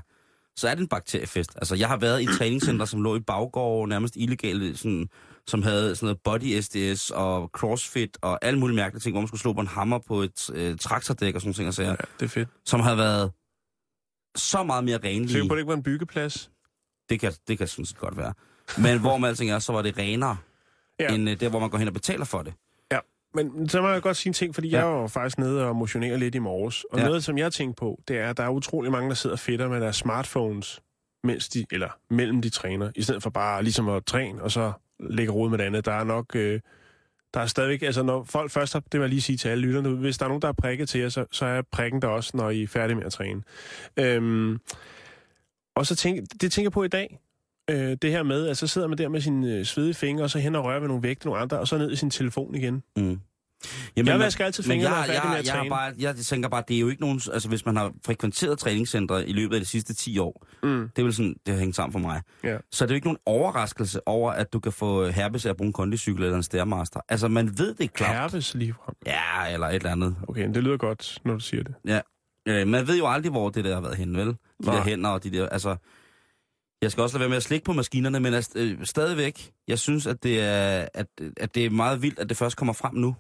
[0.58, 1.52] så er det en bakteriefest.
[1.56, 5.10] Altså, jeg har været i et træningscenter, som lå i baggård, nærmest illegale, sådan,
[5.48, 9.28] som havde sådan noget body SDS og crossfit og alle mulige mærkelige ting, hvor man
[9.28, 11.96] skulle slå på en hammer på et øh, traktordæk og sådan ting, og sager, Ja,
[12.20, 12.50] det er fedt.
[12.66, 13.32] som havde været
[14.36, 15.48] så meget mere Sikker renlige.
[15.48, 16.52] på, at det ikke var en byggeplads?
[17.10, 18.34] Det kan, det kan sådan set godt være.
[18.78, 20.38] Men hvor man alting er, så var det renere,
[21.00, 21.13] ja.
[21.16, 22.54] end øh, der, hvor man går hen og betaler for det.
[23.34, 24.78] Men så må jeg godt sige en ting, fordi ja.
[24.78, 26.84] Jeg var faktisk nede og motionere lidt i morges.
[26.84, 27.04] Og ja.
[27.04, 27.08] Ja.
[27.08, 29.39] noget, som jeg tænkte på, det er, at der er utrolig mange, der sidder og
[29.39, 30.82] fedter med deres smartphones,
[31.24, 34.72] mens de, eller mellem de træner, i stedet for bare ligesom at træne, og så
[35.00, 35.86] lægge rod med det andet.
[35.86, 36.60] Der er nok, øh,
[37.34, 39.62] der er stadigvæk, altså når folk først har, det vil jeg lige sige til alle
[39.62, 42.08] lytterne, hvis der er nogen, der er prikket til jer, så, så er prikken der
[42.08, 43.41] også, når I er færdige med at træne.
[44.00, 44.60] Øhm,
[45.76, 47.19] og så tænk, det tænker jeg på i dag,
[47.69, 50.30] øh, det her med, at så sidder man der med sine øh, svedige fingre, og
[50.30, 52.56] så hen og rører ved nogle vægte, nogle andre, og så ned i sin telefon
[52.56, 52.84] igen.
[52.97, 53.19] Mm.
[53.95, 55.69] Jeg man- vasker altid fingrene, jeg, jeg er med at jeg, jeg, træne.
[55.69, 57.21] bare, jeg tænker bare, det er jo ikke nogen...
[57.34, 60.89] Altså, hvis man har frekventeret træningscentre i løbet af de sidste 10 år, Mm.
[60.95, 62.21] det er vel sådan, det har hængt sammen for mig.
[62.43, 62.58] Ja.
[62.71, 65.58] Så er det jo ikke nogen overraskelse over, at du kan få herpes af at
[65.58, 66.99] bruge en kondicykel eller en Stairmaster.
[67.10, 68.15] Altså, man ved det klart.
[68.15, 68.95] Herpes ligefrem.
[69.06, 70.15] Ja, eller et eller andet.
[70.28, 71.73] Okay, men det lyder godt, når du siger det.
[71.88, 71.99] Ja.
[72.47, 74.28] Øh, man ved jo aldrig, hvor det der har været henne, vel?
[74.28, 74.76] De Nej.
[74.76, 75.49] der hænder og de der...
[75.49, 75.76] Altså,
[76.84, 79.80] jeg skal også lade være med at slikke på maskinerne, men altså, øh, stadigvæk, jeg
[79.80, 82.96] synes, at det, er, at, at det er meget vildt, at det først kommer frem
[82.96, 83.15] nu.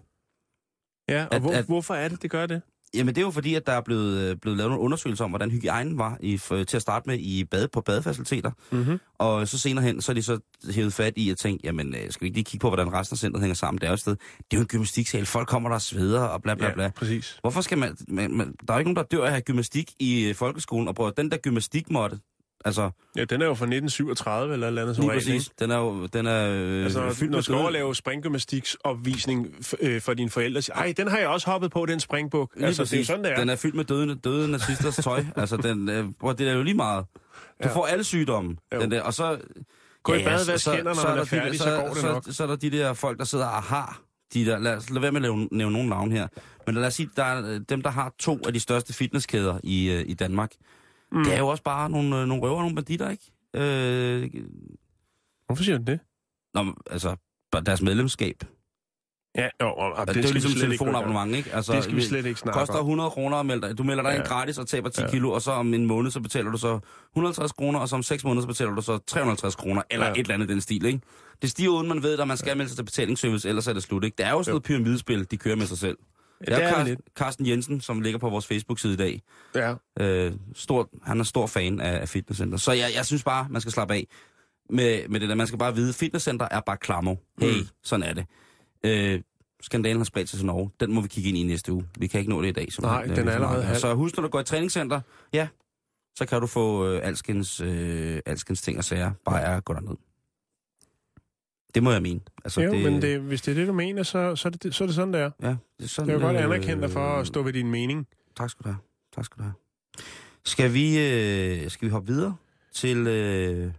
[1.09, 2.61] Ja, og At- hvor, at- hvorfor er det, det gør det?
[2.95, 5.31] Jamen det er jo fordi, at der er blevet, øh, blevet lavet nogle undersøgelser om,
[5.31, 8.51] hvordan hygiejnen var i, for, til at starte med i bade, på badefaciliteter.
[8.71, 8.99] Mm-hmm.
[9.17, 10.39] Og så senere hen, så er de så
[10.71, 13.13] hævet fat i at tænke, jamen øh, skal vi ikke lige kigge på, hvordan resten
[13.15, 13.81] af centret hænger sammen?
[13.81, 14.15] Det er jo et sted.
[14.15, 15.25] Det er jo en gymnastiksal.
[15.25, 16.83] Folk kommer der og sveder og bla bla bla.
[16.83, 17.37] Ja, præcis.
[17.41, 18.55] Hvorfor skal man, man, man...
[18.67, 20.87] Der er jo ikke nogen, der dør af at have gymnastik i øh, folkeskolen.
[20.87, 22.19] Og prøv at- den der gymnastikmåtte,
[22.65, 25.77] altså Ja, den er jo fra 1937 eller et eller andet lige præcis, den er
[25.77, 29.55] jo den er, øh, Altså, fyldt når med du skal over og døde- lave springgymnastiksopvisning
[29.79, 32.51] øh, for dine forældre, siger, ej, den har jeg også hoppet på, den springbuk.
[32.55, 33.07] Lige Altså, det er præcis.
[33.07, 33.35] sådan, det er.
[33.39, 35.25] Den er fyldt med døde, døde nazisters tøj.
[35.35, 36.05] altså, den, øh,
[36.37, 37.05] det er jo lige meget.
[37.13, 37.19] Du
[37.61, 37.67] Ja.
[37.67, 37.75] ja.
[37.75, 38.55] får alle sygdomme.
[38.75, 38.81] Jo.
[38.81, 39.37] Den der, og så...
[40.03, 41.77] Gå i bad, vask så- hænder, når så man er der de færdig, der- så
[41.81, 42.23] går det så, nok.
[42.25, 44.01] Så, så er der de der folk, der sidder og har
[44.33, 44.59] de der...
[44.59, 46.27] Lad, os, lad være med at nævne, nævne nogen navn her.
[46.65, 49.57] Men lad os sige, der er øh, dem, der har to af de største fitnesskæder
[49.63, 50.51] i, øh, i Danmark.
[51.13, 51.23] Mm.
[51.23, 53.23] Det er jo også bare nogle, øh, nogle røver og nogle banditter, ikke?
[53.55, 54.29] Øh,
[55.45, 55.99] Hvorfor siger du det?
[56.53, 57.15] nå, men, altså,
[57.65, 58.43] deres medlemskab.
[59.37, 61.53] Ja, jo, og, og Det, det er jo ligesom telefonabonnement, ikke?
[61.53, 62.79] Altså, Det skal vi slet ikke snakke koster om.
[62.79, 63.77] 100 kroner at melde dig.
[63.77, 64.15] Du melder dig Ja.
[64.17, 65.05] ind gratis og taber 10 Ja.
[65.05, 65.11] ja.
[65.11, 66.79] kilo, og så om en måned, så betaler du så
[67.13, 70.11] 150 kroner, og så om 6 måneder, så betaler du så 350 kroner, eller Ja.
[70.11, 70.19] ja.
[70.19, 70.99] et eller andet den stil, ikke?
[71.41, 73.83] Det stiger uden man ved, at man skal melde sig til betalingsservice, ellers er det
[73.83, 74.15] slut, ikke?
[74.17, 75.97] Det er jo sådan noget pyramidespil, de kører med sig selv.
[76.47, 76.99] Ja, Det er, lidt.
[77.15, 79.21] Carsten Jensen, som ligger på vores Facebook-side i dag.
[79.55, 79.75] Ja.
[79.99, 82.57] Øh, stor, han er stor fan af, af fitnesscenter.
[82.57, 84.07] Så jeg, jeg synes bare, man skal slappe af
[84.69, 85.35] med, med det der.
[85.35, 87.15] Man skal bare vide, fitnesscenter er bare klammer.
[87.39, 87.67] Hey, Mm.
[87.83, 88.25] sådan er det.
[88.85, 89.21] Øh,
[89.61, 90.71] skandalen har spredt sig til Norge.
[90.79, 91.85] Den må vi kigge ind i næste uge.
[91.99, 92.73] Vi kan ikke nå det i dag.
[92.73, 93.79] Som Nej, øh, den er allerede halv.
[93.79, 95.01] Så husk, når du går i træningscenter,
[95.33, 95.47] ja,
[96.17, 99.11] så kan du få øh, alskens, øh, alskens ting og sager.
[99.25, 99.97] Bare er gå derned.
[101.75, 102.19] Det må jeg mene.
[102.43, 104.83] Altså, Jo, men det, hvis det er det, du mener, så, så, er, det, så
[104.83, 105.31] er det sådan, det er.
[105.41, 107.71] Ja, det er sådan, Jeg vil godt øh, anerkende dig for at stå ved din
[107.71, 108.07] mening.
[108.37, 108.77] Tak skal du have.
[109.15, 109.53] Tak skal du have.
[110.45, 112.35] Skal vi, øh, skal vi hoppe videre
[112.73, 113.71] til, øh,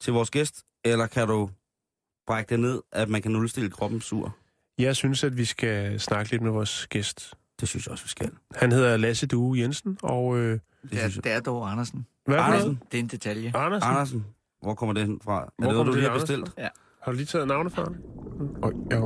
[0.00, 1.50] til vores gæst, eller kan du
[2.26, 4.36] brække det ned, at man kan nulstille kroppen sur?
[4.78, 7.34] Jeg synes, at vi skal snakke lidt med vores gæst.
[7.60, 8.30] Det synes jeg også, vi skal.
[8.54, 10.38] Han hedder Lasse Due Jensen, og...
[10.38, 12.06] Øh, Det Det er, det er dog Andersen.
[12.24, 12.80] hvad Andersen?
[12.92, 13.52] Det er en detalje.
[13.54, 13.90] Andersen.
[13.90, 14.24] Andersen,
[14.62, 15.42] hvor kommer det hen fra?
[15.42, 16.52] Er Hvor det noget, du det lige har bestilt?
[16.58, 16.68] Ja.
[17.04, 17.96] Har du lige taget navnet fra ham?
[18.62, 19.00] Og, ja,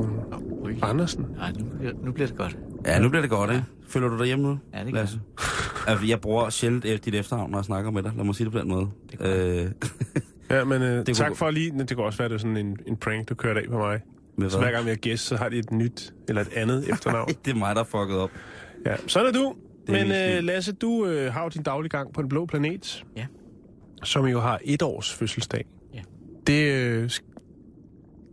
[0.65, 0.79] Ui.
[0.81, 1.25] Andersen.
[1.37, 2.57] Nej, nu, bliver- nu bliver det godt.
[2.85, 3.63] Ja, nu bliver det godt, ikke?
[3.87, 4.59] Føler du dig hjemme nu?
[4.73, 5.19] Ja, det gør Lasse?
[5.87, 8.11] Altså, jeg bruger sjældent øh, dit efternavn, når jeg snakker med dig.
[8.17, 8.87] Lad mig sige det på den måde.
[9.11, 9.71] Det Øh,
[10.57, 11.79] Ja, men øh, kunne tak gå- for lige...
[11.79, 13.99] Det kan også være, det er sådan en, en prank, du kørte af på mig.
[14.37, 14.73] med Så hver hvad?
[14.73, 17.29] gang vi har gæst, så har de et nyt eller et andet efternavn.
[17.45, 18.29] Det er mig, der er fucket op.
[18.85, 19.55] Ja, sådan er du.
[19.87, 20.37] Det er Men min skyld.
[20.37, 23.05] øh, Lasse, du øh, har jo din daglige gang på den blå planet.
[23.15, 23.25] Ja.
[24.03, 25.65] Som jo har et års fødselsdag.
[25.93, 25.99] Ja.
[26.47, 27.28] Det, øh, sk-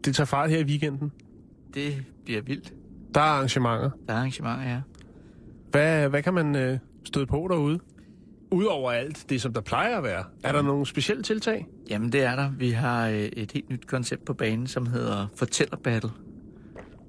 [0.06, 1.12] det tager fart her i weekenden.
[1.74, 2.72] Det bliver vildt.
[3.14, 3.90] Der er arrangementer.
[4.06, 4.80] Der er arrangementer, ja.
[5.70, 7.78] Hvad, hvad kan man øh, støde på derude?
[8.50, 10.24] Udover alt det, som der plejer at være.
[10.44, 11.66] Er der nogle specielle tiltag?
[11.90, 12.50] Jamen, det er der.
[12.58, 16.10] Vi har øh, et helt nyt koncept på banen, som hedder Fortæller Battle.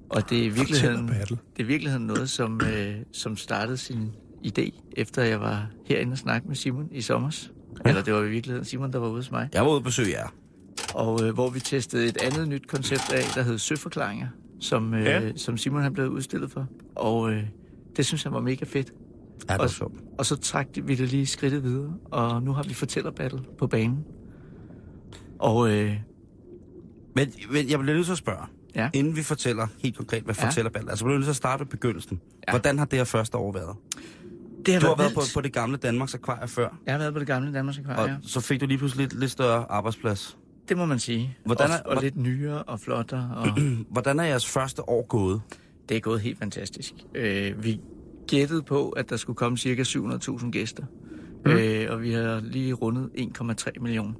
[0.08, 4.12] Og det er i virkeligheden, det er virkeligheden noget, som, øh, som startede sin
[4.46, 7.52] idé, efter jeg var herinde og snakke med Simon i sommers.
[7.84, 7.88] Ja.
[7.88, 9.48] Eller det var i virkeligheden Simon, der var ude hos mig.
[9.54, 10.28] Jeg var ude på besøg jer.
[10.98, 14.28] Og øh, hvor vi testede et andet nyt koncept af, der hed Søforklaringer,
[14.60, 15.20] som, øh, Ja.
[15.20, 15.36] ja.
[15.36, 16.66] som Simon han blev udstillet for.
[16.96, 17.42] Og øh,
[17.96, 18.92] det synes jeg var mega fedt.
[19.48, 19.94] Ja, det var Og- sjovt.
[20.18, 23.66] Og så trak vi det lige skridtet videre, og nu har vi Fortæller Battle på
[23.66, 24.04] banen.
[25.38, 25.92] Og øh,
[27.16, 30.34] Men, men jeg bliver nødt til at spørge, ja, inden vi fortæller helt konkret, hvad
[30.38, 30.46] Ja.
[30.46, 32.20] fortæller ballet, altså bliver nødt til at starte ved begyndelsen.
[32.48, 32.52] Ja.
[32.52, 33.76] Hvordan har det her første år været?
[34.66, 35.34] det har Du har været på, vildt.
[35.34, 38.22] på det gamle Danmarks Akvarie før, Jeg har været på det gamle Danmarks og Akvarium.
[38.22, 40.38] så fik du lige pludselig lidt, lidt større arbejdsplads.
[40.68, 41.36] Det må man sige.
[41.44, 43.30] Hvordan og, er- og hvor- lidt nyere og flottere.
[43.36, 43.46] Og
[43.90, 45.40] Hvordan er jeres første år gået?
[45.88, 46.92] det er gået helt fantastisk.
[47.14, 47.80] Øh, vi
[48.28, 50.84] gættede på, at der skulle komme cirka 700.000 gæster.
[51.44, 51.50] Mm.
[51.50, 54.12] Øh, og vi har lige rundet 1,3 millioner.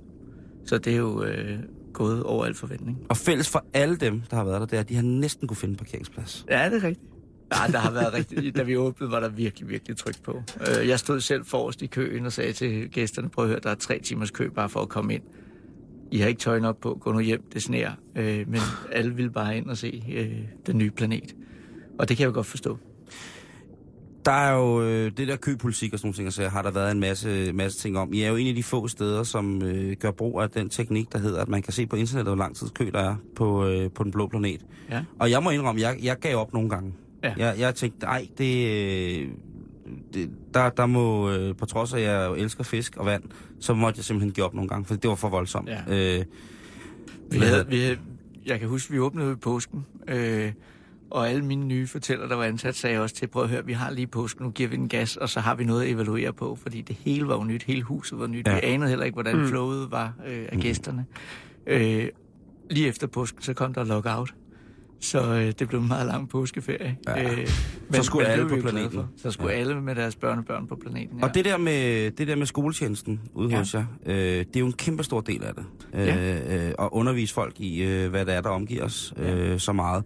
[0.66, 1.58] Så det er jo øh,
[1.92, 2.98] gået over al forventning.
[3.08, 5.48] Og fælles for alle dem, der har været der, det er, at de har næsten
[5.48, 6.46] kunne finde en parkeringsplads.
[6.50, 7.06] Ja, det er rigtigt.
[7.52, 8.56] Ja, der har været rigtigt.
[8.56, 10.42] Da vi åbnede, var der virkelig, virkelig tryk på.
[10.80, 13.70] Øh, Jeg stod selv forrest i køen og sagde til gæsterne, prøv at høre, der
[13.70, 15.22] er tre timers kø bare for at komme ind.
[16.10, 17.90] I har ikke tøjen op på, gå nu hjem, det sner.
[18.16, 18.60] Øh, Men
[18.92, 21.34] alle ville bare ind og se øh, den nye planet.
[21.98, 22.78] Og det kan jeg jo godt forstå.
[24.24, 26.90] Der er jo øh, det der køpolitik og sådan nogle ting, så har der været
[26.92, 28.12] en masse, masse ting om.
[28.12, 31.12] I er jo en af de få steder, som øh, gør brug af den teknik,
[31.12, 33.66] der hedder, at man kan se på internettet, hvor lang tid kø der er på,
[33.66, 34.66] øh, på den blå planet.
[34.90, 35.04] Ja.
[35.18, 36.92] Og jeg må indrømme, jeg, jeg gav op nogle gange.
[37.24, 37.34] Ja.
[37.38, 38.68] Jeg, jeg tænkte, ej, det,
[39.20, 39.28] øh,
[40.14, 43.22] det der, der må, øh, på trods af, at jeg elsker fisk og vand,
[43.60, 45.68] så måtte jeg simpelthen give op nogle gange, for det var for voldsomt.
[45.68, 46.18] Ja.
[46.18, 46.24] Øh,
[47.30, 47.98] Vi havde, vi havde,
[48.46, 50.52] jeg kan huske, vi åbnede i påsken, øh,
[51.10, 53.72] og alle mine nye fortæller, der var ansat, sagde også til, prøv at høre, vi
[53.72, 56.32] har lige påsken, nu giver vi den gas, og så har vi noget at evaluere
[56.32, 58.46] på, fordi det hele var jo nyt, hele huset var nyt.
[58.46, 58.54] Ja.
[58.54, 59.48] Vi anede heller ikke, hvordan Mm.
[59.48, 61.06] flowet var øh, af gæsterne.
[61.66, 62.08] Øh,
[62.70, 64.34] lige efter påsken, så kom der lockout.
[65.00, 66.96] Så øh, det blev en meget lang påskeferie.
[67.06, 67.32] Ja.
[67.32, 67.48] Øh,
[67.92, 69.00] Så skulle alle på planeten.
[69.16, 69.56] Så skulle Ja.
[69.56, 69.60] ja.
[69.60, 71.24] alle med deres børnebørn på planeten.
[71.24, 73.58] Og det der med, det der med skoletjenesten ude Ja.
[73.58, 75.64] hos jer, øh, det er jo en kæmpe stor del af det.
[75.94, 79.72] Øh, øh, at undervise folk i, øh, hvad det er, der omgiver os øh, så
[79.72, 80.04] meget.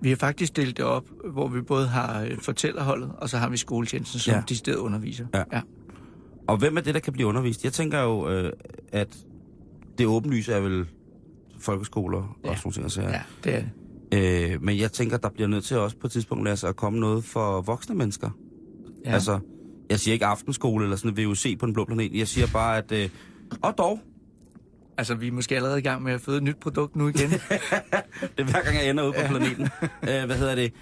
[0.00, 3.48] Vi har faktisk delt det op, hvor vi både har øh, fortællerholdet, og så har
[3.48, 4.36] vi skoletjenesten, som Ja.
[4.38, 4.42] ja.
[4.48, 5.26] de steder underviser.
[5.34, 5.42] Ja.
[5.52, 5.60] ja.
[6.48, 7.64] Og hvem er det, der kan blive undervist?
[7.64, 8.52] Jeg tænker jo, øh,
[8.92, 9.16] at
[9.98, 10.86] det åbenlyse er vel
[11.58, 12.50] folkeskoler Ja.
[12.50, 12.90] og sådan nogle ting.
[12.90, 13.70] Så, ja det er det.
[14.14, 17.00] Øh, men jeg tænker, der bliver nødt til også på et tidspunkt Lasse, at komme
[17.00, 18.30] noget for voksne mennesker.
[19.04, 19.12] Ja.
[19.12, 19.38] Altså,
[19.90, 22.14] jeg siger ikke aftenskole eller sådan en VUC på den blå planet.
[22.14, 22.92] Jeg siger bare, at...
[22.92, 23.08] Øh,
[23.62, 24.00] og dog,
[25.00, 27.30] Altså, vi er måske allerede i gang med at føde et nyt produkt nu igen.
[28.36, 29.68] Det er hver gang, jeg ender ude på planeten.
[29.82, 30.72] øh, hvad hedder det?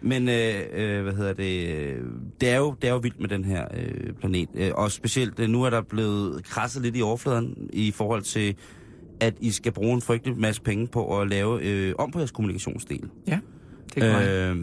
[0.00, 1.96] Men øh, øh, hvad hedder det?
[2.40, 4.48] Det er jo, det er jo vildt med den her øh, planet.
[4.54, 8.56] Øh, og specielt, øh, nu er der blevet krasset lidt i overfladen i forhold til,
[9.20, 12.30] at I skal bruge en frygtelig masse penge på at lave øh, om på jeres
[12.30, 13.08] kommunikationsdel.
[13.26, 13.38] ja,
[13.94, 14.50] det er.
[14.50, 14.56] Øh,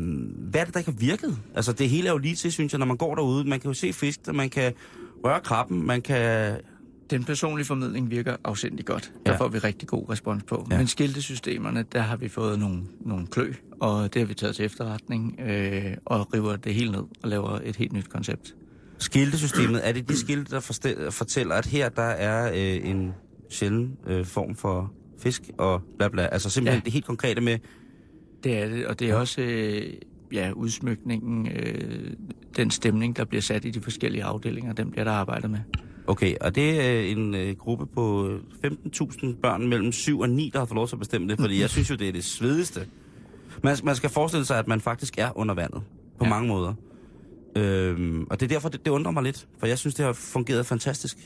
[0.49, 1.37] hvad er det, der ikke har virket?
[1.55, 3.49] Altså, det hele er jo lige til, synes jeg, når man går derude.
[3.49, 4.73] Man kan jo se fisk, man kan
[5.25, 6.55] røre krabben, man kan...
[7.09, 9.11] Den personlige formidling virker afsindigt godt.
[9.25, 9.31] Ja.
[9.31, 10.67] Der får vi rigtig god respons på.
[10.69, 10.75] Ja.
[10.75, 10.79] Ja.
[10.79, 14.65] Men skiltesystemerne, der har vi fået nogle, nogle klø, og det har vi taget til
[14.65, 18.55] efterretning, øh, og river det hele ned og laver et helt nyt koncept.
[18.97, 20.59] Skiltesystemet, er det de skilte, der
[21.11, 23.13] fortæller, at her der er øh, en
[23.49, 26.25] sjælden øh, form for fisk og bla bla?
[26.31, 26.85] Altså simpelthen ja.
[26.85, 27.57] Det helt konkrete med,
[28.43, 29.93] Det er det, og det er også øh,
[30.33, 32.13] ja, udsmykningen, øh,
[32.57, 35.59] den stemning, der bliver sat i de forskellige afdelinger, dem bliver der arbejdet med.
[36.07, 40.59] Okay, og det er en øh, gruppe på 15.000 børn mellem 7 og 9, der
[40.59, 42.87] har fået lov til at bestemme det, fordi jeg synes jo, det er det svedigste.
[43.63, 45.81] Man, man skal forestille sig, at man faktisk er under vandet
[46.19, 46.29] på ja.
[46.29, 46.73] mange måder.
[47.55, 50.13] Øhm, og det er derfor, det, det undrer mig lidt, for jeg synes, det har
[50.13, 51.17] fungeret fantastisk.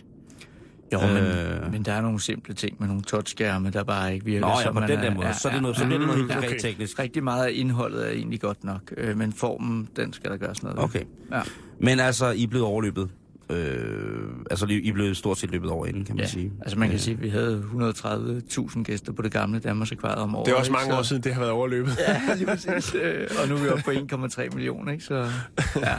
[0.94, 1.72] Jo, men, Øh.
[1.72, 4.42] men der er nogle simple ting med nogle touchskærme, der bare ikke virker.
[4.48, 5.28] Nå ja, på man den er- der måde.
[5.42, 6.60] Så er det noget- så bliver det noget helt Okay.
[6.60, 7.00] teknisk.
[7.00, 10.64] Rigtig meget af indholdet er egentlig godt nok, øh, men formen, den skal der gøres
[10.64, 10.84] noget ved.
[10.84, 11.04] Okay.
[11.32, 11.42] Ja.
[11.80, 13.10] Men altså, I er blevet overløbet.
[13.50, 16.52] Øh, altså, I er blevet stort set løbet over inden, kan man Ja, sige.
[16.62, 20.18] altså man kan Øh, sige, at vi havde 130.000 gæster på det gamle Danmarks Akvariet
[20.24, 20.46] om året.
[20.46, 20.74] Det er også ikke?
[20.74, 21.98] mange Så- år siden, det har været overløbet.
[22.08, 22.96] Ja, lige præcis.
[22.96, 25.04] Øh, og nu er vi oppe på 1,3 millioner, ikke?
[25.04, 25.16] Så
[25.76, 25.96] ja,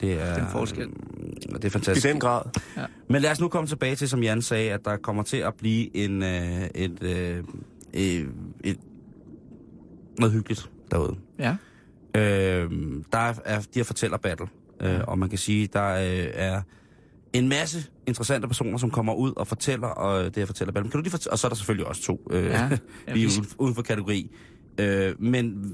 [0.00, 0.86] Det er, den forskel.
[1.52, 2.06] Det er I fantastisk.
[2.08, 2.42] den grad.
[3.08, 5.54] Men lad os nu komme tilbage til, som Jan sagde, at der kommer til at
[5.54, 7.36] blive en, øh, et, øh,
[7.94, 8.26] øh,
[8.64, 8.76] et,
[10.18, 11.16] noget hyggeligt derude.
[11.38, 11.56] Ja.
[12.16, 12.70] Øh,
[13.12, 14.46] der er, de her fortæller battle,
[14.80, 16.62] øh, og man kan sige, der øh, er
[17.32, 20.90] en masse interessante personer, som kommer ud og fortæller og det her fortæller battle.
[20.90, 22.26] Kan du lige fortælle, og så er der selvfølgelig også to.
[22.30, 22.68] Øh, Ja.
[23.08, 24.30] Ja, vi vi- uden, uden for kategori.
[24.80, 25.72] Øh, men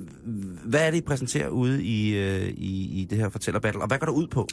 [0.64, 3.88] hvad er det, I præsenterer ude i, øh, i, i det her fortæller battle, og
[3.88, 4.49] hvad går der ud på?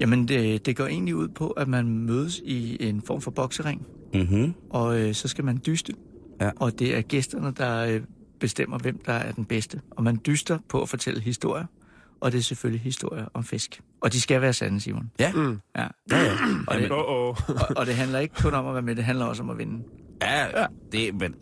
[0.00, 3.86] Jamen, det, det går egentlig ud på, at man mødes i en form for boksering,
[4.14, 4.54] Mm-hmm.
[4.70, 5.92] og øh, så skal man dyste.
[6.40, 6.50] Ja.
[6.56, 8.00] Og det er gæsterne, der øh,
[8.40, 9.80] bestemmer, hvem der er den bedste.
[9.90, 11.64] Og man dyster på at fortælle historier,
[12.20, 13.80] og det er selvfølgelig historier om fisk.
[14.00, 15.10] Og de skal være sande, Simon.
[15.18, 15.32] Ja.
[15.32, 15.58] Mm.
[15.76, 15.86] Ja.
[16.10, 16.32] Ja, ja.
[16.66, 17.36] Og det, og,
[17.76, 19.82] og det handler ikke kun om at være med, det handler også om at vinde.
[20.22, 20.46] Ja,
[20.92, 21.34] det, men...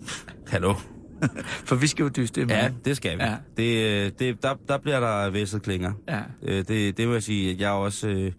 [0.46, 0.74] Hallo.
[1.68, 3.22] For vi skal jo dyste i Ja, det skal vi.
[3.22, 3.34] Ja.
[3.56, 5.92] Det, øh, det, der, der bliver der væsset klinger.
[6.08, 6.20] Ja.
[6.42, 8.08] Øh, Det, det må jeg sige, at jeg også...
[8.08, 8.32] øh,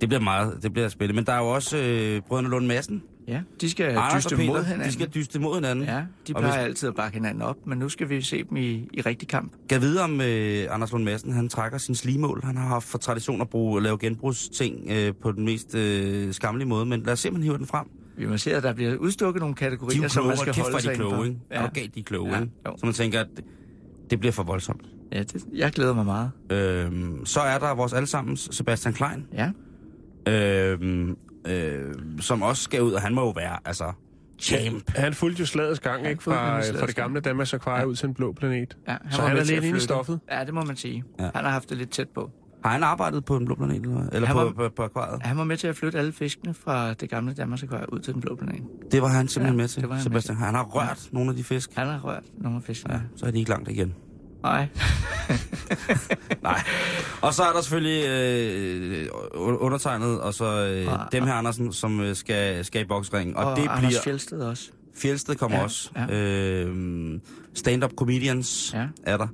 [0.00, 1.16] Det bliver meget, det bliver spændende.
[1.16, 3.02] Men der er jo også øh, Brødrene Lund Madsen.
[3.28, 4.86] ja, de skal Anders dyste Peter, mod hinanden.
[4.88, 5.84] De skal dyste mod hinanden.
[5.84, 8.56] Ja, de plejer hvis- altid at bakke hinanden op, men nu skal vi se dem
[8.56, 9.52] i, i rigtig kamp.
[9.68, 12.40] Kan vide om øh, Anders Lund Madsen, han trækker sin slimål.
[12.44, 16.32] Han har haft for tradition at bruge, at lave genbrugsting øh, på den mest øh,
[16.32, 16.86] skamlige måde.
[16.86, 17.86] Men lad os se, om han hiver den frem.
[18.16, 20.76] Vi må se, at der bliver udstukket nogle er kategorier, som man skal kæft, holde
[20.76, 21.40] er sig de kloge, ikke?
[21.50, 21.56] Ja.
[21.56, 22.76] Er du galt, de kloge, Ja, jo.
[22.76, 23.26] Så man tænker, at
[24.10, 24.82] det, bliver for voldsomt.
[25.12, 26.30] Ja, det, jeg glæder mig meget.
[26.52, 29.50] Øhm, så er der vores allesammens Sebastian Klein, Ja,
[30.32, 33.92] øhm, øh, som også skal ud, og han må jo være, altså,
[34.40, 34.90] champ.
[34.96, 36.22] Han fulgte jo slagets gang, ikke?
[36.22, 38.76] Fra, nemlig fra det gamle Danmarks Akvarie ud til en blå planet.
[38.88, 40.20] ja Så var han er lidt inde i stoffet.
[40.30, 41.04] Ja, det må man sige.
[41.18, 41.24] Ja.
[41.24, 41.30] Ja.
[41.34, 42.30] Han har haft det lidt tæt på.
[42.64, 45.22] Har han arbejdet på en blå planet, eller, eller Han på, var- på, på akvariet?
[45.22, 48.12] Han var med til at flytte alle fiskene fra det gamle Danmarks Akvarie ud til
[48.14, 48.62] den blå planet.
[48.92, 50.36] Det var han simpelthen Ja, med til, han med Sebastian.
[50.36, 51.70] Han har rørt nogle af de fisk.
[51.74, 52.94] Han har rørt nogle af fiskene.
[52.94, 53.94] Ja, så er de ikke langt igen.
[54.42, 54.66] Nej.
[56.42, 56.60] Nej.
[57.22, 59.06] Og så er der selvfølgelig øh,
[59.38, 63.36] undertegnet, og så øh, Og- dem her Andersen, som øh, skal, skal i boksringen.
[63.36, 64.02] Og, Og, og det Anders bliver...
[64.04, 64.70] Fjeldsted også.
[64.96, 65.90] Fjeldsted kommer Ja, også.
[65.96, 66.16] ja.
[66.16, 67.18] Øh,
[67.54, 68.86] Stand-up comedians Ja.
[69.02, 69.26] er der.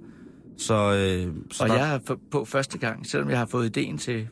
[0.58, 3.66] Så, øh, så Og der, jeg har f- på første gang, selvom jeg har fået
[3.66, 4.28] ideen til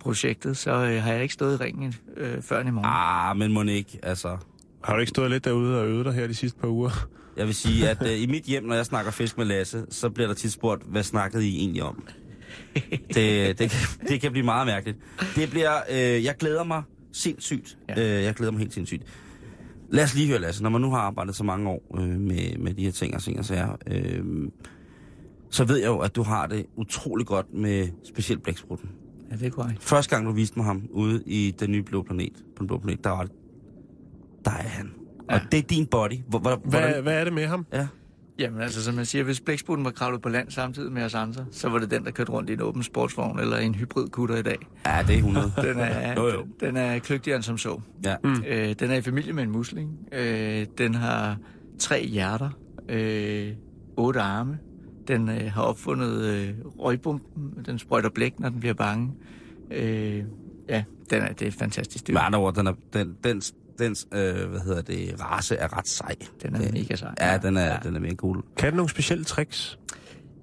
[0.00, 2.88] projektet, så øh, har jeg ikke stået i ringen øh, før i morgen.
[2.92, 4.36] Ah, men må ikke, altså...
[4.84, 7.08] Har du ikke stået lidt derude og øvet dig her de sidste par uger?
[7.36, 10.10] Jeg vil sige, at øh, i mit hjem, når jeg snakker fisk med Lasse, så
[10.10, 12.04] bliver der tit spurgt, hvad snakkede I egentlig om?
[13.14, 14.98] Det, det, kan- det kan blive meget mærkeligt.
[15.36, 17.78] Det bliver, øh, jeg glæder mig sindssygt.
[17.88, 18.16] Ja.
[18.18, 19.02] Øh, jeg glæder mig helt sindssygt.
[19.90, 22.58] Lad os lige høre, Lasse, når man nu har arbejdet så mange år øh, med,
[22.58, 24.24] med de her ting og ting og sager, øh,
[25.52, 28.90] så ved jeg jo, at du har det utrolig godt med specielt blæksprutten.
[29.30, 29.82] Ja, det er korrekt.
[29.82, 32.78] Første gang, du viste mig ham ude i den nye blå planet, på den blå
[32.78, 33.32] planet, der var det,
[34.44, 34.90] der er han.
[35.30, 35.34] Ja.
[35.34, 36.12] Og det er din body.
[36.28, 37.66] Hvor, hvor, Hvad, hvad er det med ham?
[37.72, 37.86] ja.
[38.38, 41.44] Jamen altså, som man siger, hvis blæksprutten var kravlet på land samtidig med os andre,
[41.50, 44.42] så var det den, der kørte rundt i en åben sportsvogn eller en hybridkutter i
[44.42, 44.56] dag.
[44.86, 45.52] ja, det er 100.
[45.68, 46.46] Den er, Jo, jo.
[46.60, 47.80] Den er kløgtigere end som så.
[48.04, 48.16] Ja.
[48.24, 48.44] Mm.
[48.48, 49.98] Øh, den er i familie med en musling.
[50.12, 51.36] Øh, den har
[51.78, 52.50] tre hjerter,
[52.88, 53.52] øh,
[53.96, 54.58] otte arme.
[55.08, 57.64] Den øh, har opfundet øh, røgbomben.
[57.66, 59.12] Den sprøjter blæk, når den bliver bange.
[59.70, 60.22] Øh,
[60.68, 62.12] ja, den er, det er et fantastisk dyr.
[62.12, 65.88] Med andre ord, den er, den, dens, dens øh, hvad hedder det, race er ret
[65.88, 66.14] sej.
[66.42, 67.14] Den er Det- mega sej.
[67.20, 67.76] Ja, den er, Ja.
[67.82, 68.42] den er mega cool.
[68.56, 69.78] Kan den nogle specielle tricks?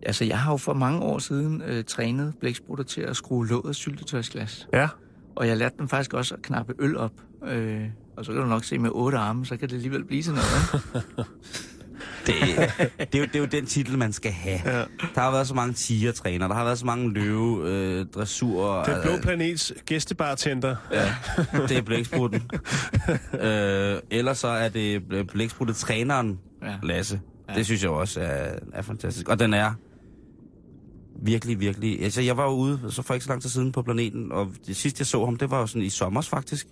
[0.04, 3.70] Altså, jeg har jo for mange år siden øh, trænet blæksprutter til at skrue låget
[3.70, 4.68] af syltetøjsglas.
[4.74, 4.88] Ja.
[5.36, 7.12] Og jeg lærte dem faktisk også at knappe øl op.
[7.48, 7.84] Øh,
[8.18, 10.42] og så kan du nok se med otte arme, så kan det alligevel blive sådan
[10.42, 11.06] noget.
[12.30, 14.60] Det, det, er jo, det er jo den titel, man skal have.
[14.66, 14.78] Ja.
[15.16, 18.84] Der har været så mange tigertræner, der har været så mange løve, øh, dressur.
[18.84, 20.76] Den blå øh, planets gæstebartender.
[20.92, 21.16] Ja,
[21.68, 22.42] det er blæksprutten.
[23.42, 26.76] øh, ellers så er det bl- blæksprutten træneren, Ja.
[26.84, 27.20] Lasse.
[27.50, 27.54] Ja.
[27.54, 29.30] Det synes jeg også er, er fantastisk.
[29.30, 29.74] Og den er
[31.22, 32.04] virkelig, virkelig...
[32.04, 34.48] Altså, jeg var jo ude så for ikke så lang tid siden på planeten, og
[34.68, 36.68] det sidste, jeg så ham, det var jo sådan i sommers faktisk.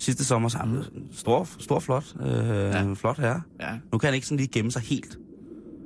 [0.00, 2.78] Sidste sommer, blev stor, stor, flot, øh, ja.
[2.82, 2.92] Ja.
[2.94, 3.42] flot herre.
[3.60, 3.70] Ja.
[3.92, 5.18] Nu kan han ikke sådan lige gemme sig helt.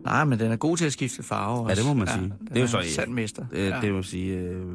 [0.05, 1.69] Nej, men den er god til at skifte farve også.
[1.71, 2.21] Ja, det må man sige.
[2.21, 3.45] den Det er jo så- en sand mester.
[3.53, 3.81] Øh, ja.
[3.81, 4.37] Det må sige...
[4.37, 4.67] Øh, Når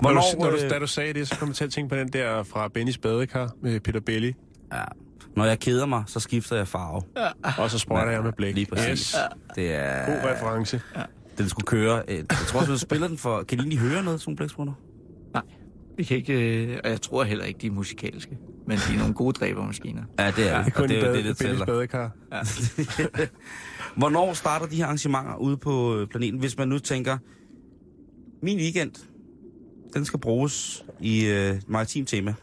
[0.00, 0.22] hvornår...
[0.34, 1.96] du, når du, øh, da du sagde det, så kom jeg til at tænke på
[1.96, 4.34] den der fra Bennys badekar med Peter Belli.
[4.72, 4.82] ja,
[5.36, 7.02] når jeg keder mig, så skifter jeg farve.
[7.58, 8.54] Og så sprøjter jeg med blæk.
[8.54, 8.90] Lige præcis.
[8.90, 9.16] Yes.
[9.54, 10.06] Det er...
[10.06, 10.80] God reference.
[11.38, 12.02] Den skulle køre...
[12.08, 13.42] øh, Jeg tror også, du spiller den for...
[13.42, 14.72] Kan de lige høre noget, sådan blæksprutter?
[15.96, 16.62] Vi kan ikke...
[16.66, 18.38] Øh, og jeg tror heller ikke, de er musikalske.
[18.66, 20.02] Men de er nogle gode dræbermaskiner.
[20.18, 20.76] Ja, det er Det det.
[20.76, 21.66] er Og det er jo det, det tæller.
[21.66, 22.10] badekar.
[23.96, 26.40] Hvornår starter de her arrangementer ude på øh, planeten?
[26.40, 27.18] Hvis man nu tænker,
[28.42, 28.92] min weekend,
[29.94, 32.34] den skal bruges i øh, maritim tema,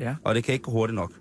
[0.00, 0.14] Ja.
[0.24, 1.12] og det kan ikke gå hurtigt nok.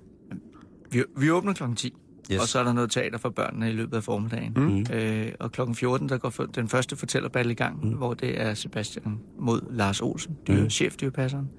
[0.92, 1.94] Vi, vi åbner klokken 10,
[2.32, 2.40] Yes.
[2.42, 4.54] og så er der noget teater for børnene i løbet af formiddagen.
[4.56, 4.86] Mm.
[4.96, 7.90] Øh, og klokken 14, der går for, den første fortællerball i gang, mm.
[7.94, 10.62] hvor det er Sebastian mod Lars Olsen, dyr, Mm.
[10.62, 10.70] mm.
[10.70, 11.50] chefdyrpasseren.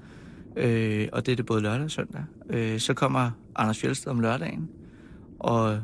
[0.56, 2.22] Øh, og det er det både lørdag og søndag.
[2.50, 4.68] Øh, så kommer Anders Fjeldsted om lørdagen,
[5.40, 5.78] og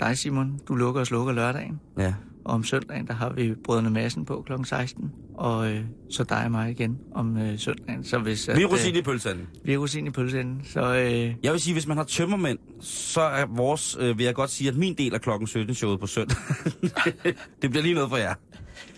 [0.00, 1.80] dig Simon, du lukker og slukker lørdagen.
[1.98, 2.14] Ja.
[2.44, 6.44] Og om søndagen, der har vi Brødrene Madsen på klokken 16, og øh, så dig
[6.44, 8.04] og mig igen om øh, søndagen.
[8.04, 9.46] Så hvis, at, Vi er rosin øh, i pølseanden.
[9.64, 10.94] vi er rosin i pølseenden, så...
[10.96, 14.50] Øh, Jeg vil sige, hvis man har tømmermænd, så er vores, øh, vil jeg godt
[14.50, 16.36] sige, at min del af klokken 17 showet på søndag.
[17.62, 18.34] det bliver lige noget for jer.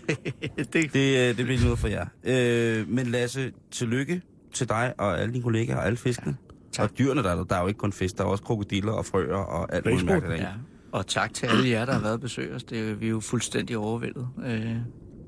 [0.73, 2.05] det, Det, øh, det bliver lige noget for jer.
[2.23, 4.21] Øh, men Lasse, tillykke
[4.55, 6.35] til dig og alle dine kollegaer og alle fiskene.
[6.77, 8.91] Ja, og dyrene, der, er- der er jo ikke kun fisk, der er også krokodiller
[8.91, 10.41] og frøer og alt muligt mærkeligt.
[10.41, 10.47] Ja,
[10.91, 12.63] og tak til alle jer, der har været og besøgt os.
[12.63, 14.27] Det er, vi er jo fuldstændig overvældet.
[14.45, 14.75] Øh,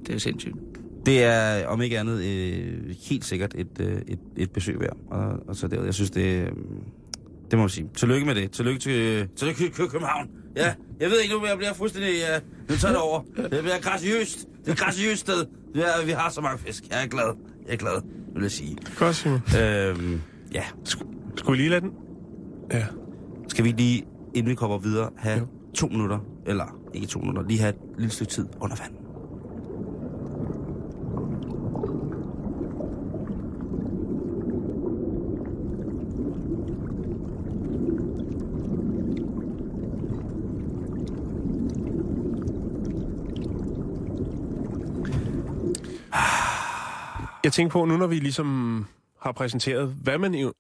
[0.08, 0.56] det er sindssygt.
[1.06, 4.98] Det er om ikke andet øh, helt sikkert et, øh, et, et besøg værd.
[5.12, 6.52] Og, og så det, jeg synes, det, øh,
[7.52, 7.90] det må man sige.
[7.96, 8.52] Tillykke med det.
[8.52, 10.28] Tillykke til, tillykke til København.
[10.56, 12.12] Ja, jeg ved ikke nu, men jeg bliver fuldstændig...
[12.20, 13.22] Ja, nu tager det over.
[13.38, 14.40] Det bliver graciøst.
[14.40, 15.46] Det er et graciøst sted.
[15.76, 16.84] Ja, vi har så mange fisk.
[16.92, 17.38] Jeg er glad.
[17.68, 18.02] Jeg er glad,
[18.38, 18.78] vil jeg sige.
[19.00, 19.42] Godt, Simon.
[19.62, 20.22] Øhm,
[20.54, 20.64] ja,
[21.36, 21.92] Skulle vi lige lade den?
[22.72, 22.86] Ja.
[23.48, 25.46] skal vi lige, inden vi kommer videre, have Jo.
[25.74, 28.94] to minutter, eller ikke to minutter, lige have et lille stykke tid under vand.
[47.48, 48.86] Jeg tænker på, nu når vi ligesom
[49.22, 50.54] har præsenteret, hvad man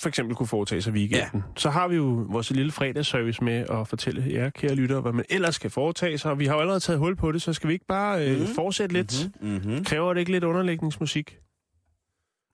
[0.00, 1.52] for eksempel kunne foretage sig weekenden, ja.
[1.56, 5.24] så har vi jo vores lille fredagsservice med at fortælle jer, kære lyttere, hvad man
[5.30, 6.30] ellers skal foretage sig.
[6.30, 8.38] Og vi har jo allerede taget hul på det, så skal vi ikke bare øh,
[8.38, 8.46] Mhm.
[8.54, 9.30] fortsætte lidt?
[9.40, 9.84] Mm-hmm.
[9.84, 11.38] Kræver det ikke lidt underlægningsmusik?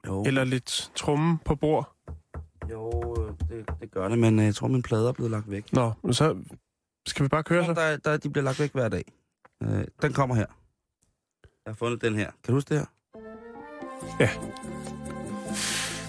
[0.07, 1.93] Jo, Eller lidt tromme på bord?
[2.71, 3.15] jo
[3.51, 5.73] det, det gør det, men øh, jeg tror, min plade er blevet lagt væk.
[5.73, 6.37] Nå, men så
[7.07, 7.75] skal vi bare køre så.
[7.75, 9.05] Der, der, de bliver lagt væk hver dag.
[9.63, 10.47] Øh, den kommer her.
[11.67, 12.25] Jeg har fundet den her.
[12.25, 12.87] Kan du huske det her?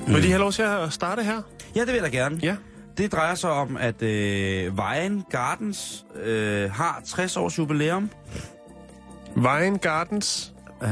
[0.08, 1.41] Vil I have lov til at starte her?
[1.76, 2.39] Ja, det vil jeg da gerne.
[2.43, 2.56] Ja.
[2.97, 8.10] Det drejer sig om, at øh, Vejen Gardens øh, har 60 års jubilæum.
[9.36, 10.54] Vejen Gardens.
[10.84, 10.89] Øh,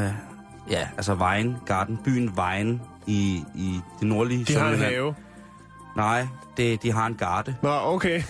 [0.69, 5.15] ja, altså Vejen Garden, byen Vejen i, i det nordlige De har en have.
[5.95, 6.27] Nej,
[6.57, 7.55] det, de har en garde.
[7.63, 8.17] Nå, okay.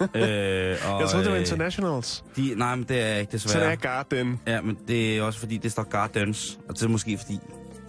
[0.00, 2.24] øh, og, Jeg troede, det var øh, internationals.
[2.36, 3.66] De, nej, men det er ikke Så desværre.
[3.66, 4.40] det er Garden.
[4.46, 6.58] Ja, men det er også fordi, det står Gardens.
[6.68, 7.38] Og det er måske fordi,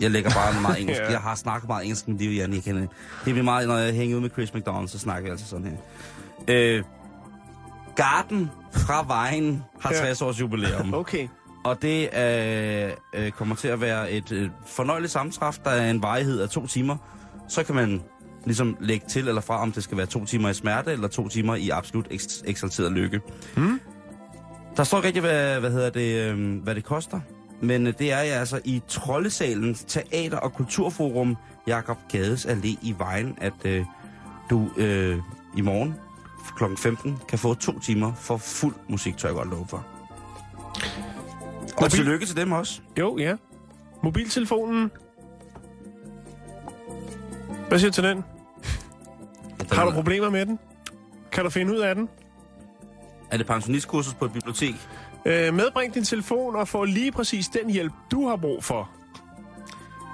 [0.02, 1.02] jeg lægger bare meget engelsk.
[1.02, 1.12] Ja.
[1.12, 2.82] Jeg har snakket meget engelsk med Jan, jeg kender.
[2.82, 2.89] Det
[3.24, 5.78] bliver meget, når jeg hænger ud med Chris McDonald, så snakker vi altså sådan her.
[6.48, 6.84] Øh,
[7.96, 10.00] Garden fra vejen har Ja.
[10.00, 10.94] 60 års jubilæum.
[11.04, 11.28] Okay.
[11.66, 16.02] Og det øh, øh, kommer til at være et øh, fornøjeligt sammentræf, der er en
[16.04, 16.98] varighed af to timer.
[17.48, 18.02] Så kan man
[18.46, 21.28] ligesom lægge til eller fra, om det skal være to timer i smerte, eller to
[21.28, 23.22] timer i absolut eks- eksalteret lykke.
[23.56, 23.80] Hmm?
[24.78, 27.20] Der står ikke rigtig, hvad, hvad, hedder det, øh, hvad det koster.
[27.62, 31.38] Men øh, det er ja, altså i Troldesalen Teater- og Kulturforum
[31.68, 33.86] Jakob Gades Allé i Vejen, at øh,
[34.49, 35.18] du øh,
[35.58, 35.95] i morgen
[36.58, 36.64] kl.
[36.78, 39.78] 15 kan få to timer for fuld musik, tør jeg godt love for.
[39.78, 39.86] Og
[41.82, 42.82] Mobil- tillykke til dem også.
[42.99, 43.36] Jo, ja.
[44.04, 44.91] Mobiltelefonen.
[47.68, 48.24] Hvad siger du til den?
[49.72, 50.60] Har du problemer med den?
[51.32, 52.10] Kan du finde ud af den?
[53.32, 54.76] Er det pensionistkursus på et bibliotek?
[55.26, 58.89] Øh, medbring din telefon og få lige præcis den hjælp, du har brug for.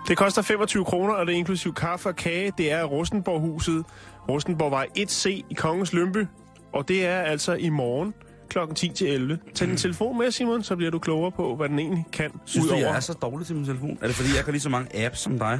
[0.07, 2.51] Det koster 25 kroner, og det er inklusiv kaffe og kage.
[2.57, 3.85] Det er Rustenborghuset,
[4.29, 6.27] Rustenborgvej 1C i Kongens Lømpe.
[6.73, 8.13] Og det er altså i morgen
[8.49, 8.57] kl.
[8.75, 9.39] 10 til 11.
[9.55, 12.31] Tag din telefon med, Simon, så bliver du klogere på, hvad den egentlig kan.
[12.45, 13.97] Synes du, jeg er så dårlig til min telefon?
[14.01, 15.59] Er det fordi, jeg kan lige så mange apps som dig?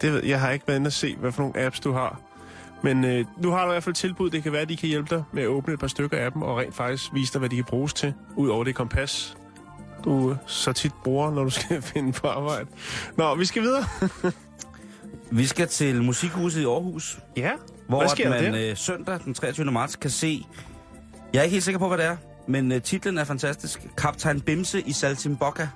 [0.00, 2.20] Det ved, jeg har ikke været inde at se, hvad for nogle apps du har.
[2.84, 4.30] Men øh, nu har du i hvert fald tilbud.
[4.30, 6.32] Det kan være, at de kan hjælpe dig med at åbne et par stykker af
[6.32, 9.36] dem, og rent faktisk vise dig, hvad de kan bruges til, udover det kompas,
[10.04, 12.66] du øh, så tit bruger, når du skal finde på arbejde.
[13.16, 13.84] Nå, vi skal videre.
[15.30, 17.50] Vi skal til Musikhuset i Aarhus, Ja,
[17.88, 19.72] hvor hvad sker man øh, søndag den 23.
[19.72, 20.46] marts kan se...
[21.32, 22.16] Jeg er ikke helt sikker på, hvad det er,
[22.48, 23.86] men uh, titlen er fantastisk.
[23.98, 25.68] Kaptajn Bimse i Saltimbocca.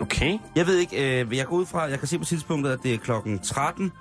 [0.00, 0.38] Okay.
[0.56, 2.94] Jeg ved ikke, øh, jeg går ud fra, jeg kan se på tidspunktet, at det
[2.94, 3.92] er klokken 13,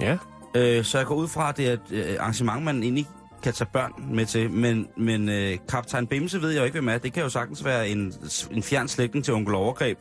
[0.00, 0.16] Ja.
[0.56, 3.06] Øh, så jeg går ud fra, at det er et øh, arrangement, man egentlig
[3.42, 4.50] kan tage børn med til.
[4.50, 6.98] Men, men øh, Kaptajn Bimse ved jeg jo ikke, hvem er.
[6.98, 8.12] Det kan jo sagtens være en,
[8.50, 9.98] en fjern slægtning til onkel overgreb.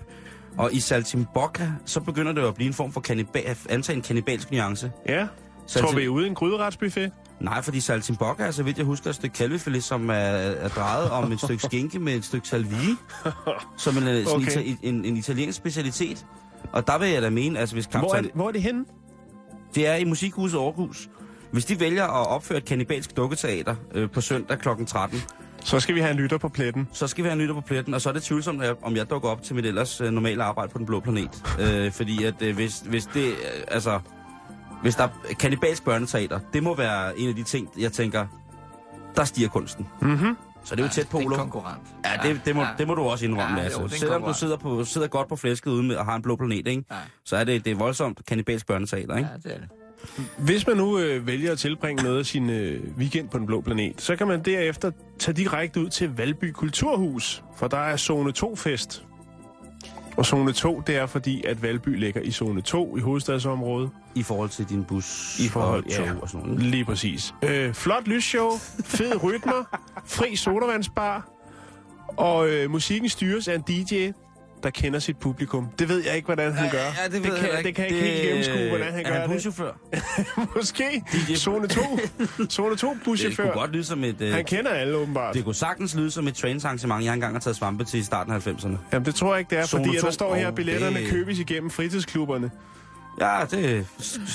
[0.58, 4.02] Og i Saltimbocca, så begynder det jo at blive en form for kannibal, antage en
[4.02, 4.92] kannibalsk nuance.
[5.10, 5.28] Ja.
[5.68, 7.12] Saltim- Tror vi er ude i en gryderetsbuffet?
[7.40, 11.10] Nej, fordi Saltimbocca er, så vidt jeg husker, et stykke kalvefilet, som er, er drejet
[11.10, 12.96] om et stykke skinke med et stykke salvie,
[13.78, 14.26] som en, okay.
[14.28, 14.64] Okay.
[14.66, 16.26] en, en, en italiensk specialitet.
[16.72, 18.24] Og der vil jeg da mene, altså hvis Hvor er, kaptajn...
[18.24, 18.86] det, hvor er det henne?
[19.76, 21.10] Det er i Musikhuset Aarhus.
[21.52, 24.70] Hvis de vælger at opføre et kanibalsk dukketeater øh, på søndag kl.
[24.88, 25.20] 13,
[25.64, 26.88] Så skal vi have en lytter på pletten.
[26.92, 29.10] så skal vi have en nytter på pletten, og så er det tvivlsomt, om jeg
[29.10, 31.44] dukker op til mit ellers øh, normale arbejde på den blå planet.
[31.60, 33.36] øh, fordi at øh, hvis, hvis det, øh,
[33.68, 34.00] altså,
[34.82, 38.26] hvis der er kanibalsk børneteater, det må være en af de ting, jeg tænker,
[39.16, 39.88] der stiger kunsten.
[40.02, 40.38] Mhm.
[40.66, 41.40] Så det er jo tæt på, er Olof.
[41.40, 41.82] konkurrent.
[42.06, 43.98] Ja, det, det, må, det må du også indrømme, Ja, ja, er altså.
[44.00, 46.68] Selvom du sidder, på, sidder godt på flæsket ude med, og har en blå planet,
[46.68, 46.84] ikke?
[46.92, 46.96] Ja.
[47.26, 49.18] så er det, det er voldsomt kanibalsk børneteater.
[49.18, 49.30] Ikke?
[49.32, 49.70] Ja, det er det.
[50.38, 53.62] Hvis man nu øh, vælger at tilbringe noget af sin øh, weekend på den blå
[53.62, 58.34] planet, så kan man derefter tage direkte ud til Valby Kulturhus, for der er zone
[58.38, 59.04] 2-fest.
[60.18, 63.90] Og zone 2, det er fordi, at Valby ligger i zone 2 i hovedstadsområdet.
[64.16, 66.64] I forhold til din bus I forhold, og tog ja, og sådan noget.
[66.64, 67.34] lige præcis.
[67.44, 68.52] Øh, flot lysshow,
[68.86, 71.28] fed rytmer, fri sodavandsbar,
[72.08, 74.12] og øh, musikken styres af en DJ,
[74.66, 75.68] der kender sit publikum.
[75.80, 76.78] Det ved jeg ikke, hvordan han gør.
[76.78, 79.10] Ja, det, det, ved kan, jeg det kan jeg ikke helt gennemskue, hvordan han er
[79.10, 79.36] gør han det.
[79.36, 79.72] buschauffør?
[80.56, 81.04] Måske.
[81.36, 81.82] Zone 2.
[82.50, 83.44] Zone 2 Det buschauffør.
[83.44, 84.22] kunne godt lyde som et...
[84.22, 85.34] Øh, Han kender alle åbenbart.
[85.36, 88.34] det kunne sagtens lyde som et trainsarrangement, jeg engang har taget svampe til i starten
[88.34, 88.78] af 90'erne.
[88.94, 90.14] Jamen, det tror jeg ikke, det er, Zone fordi at der to.
[90.14, 92.52] står her, at billetterne det- købes igennem fritidsklubberne.
[93.20, 93.88] Ja, det,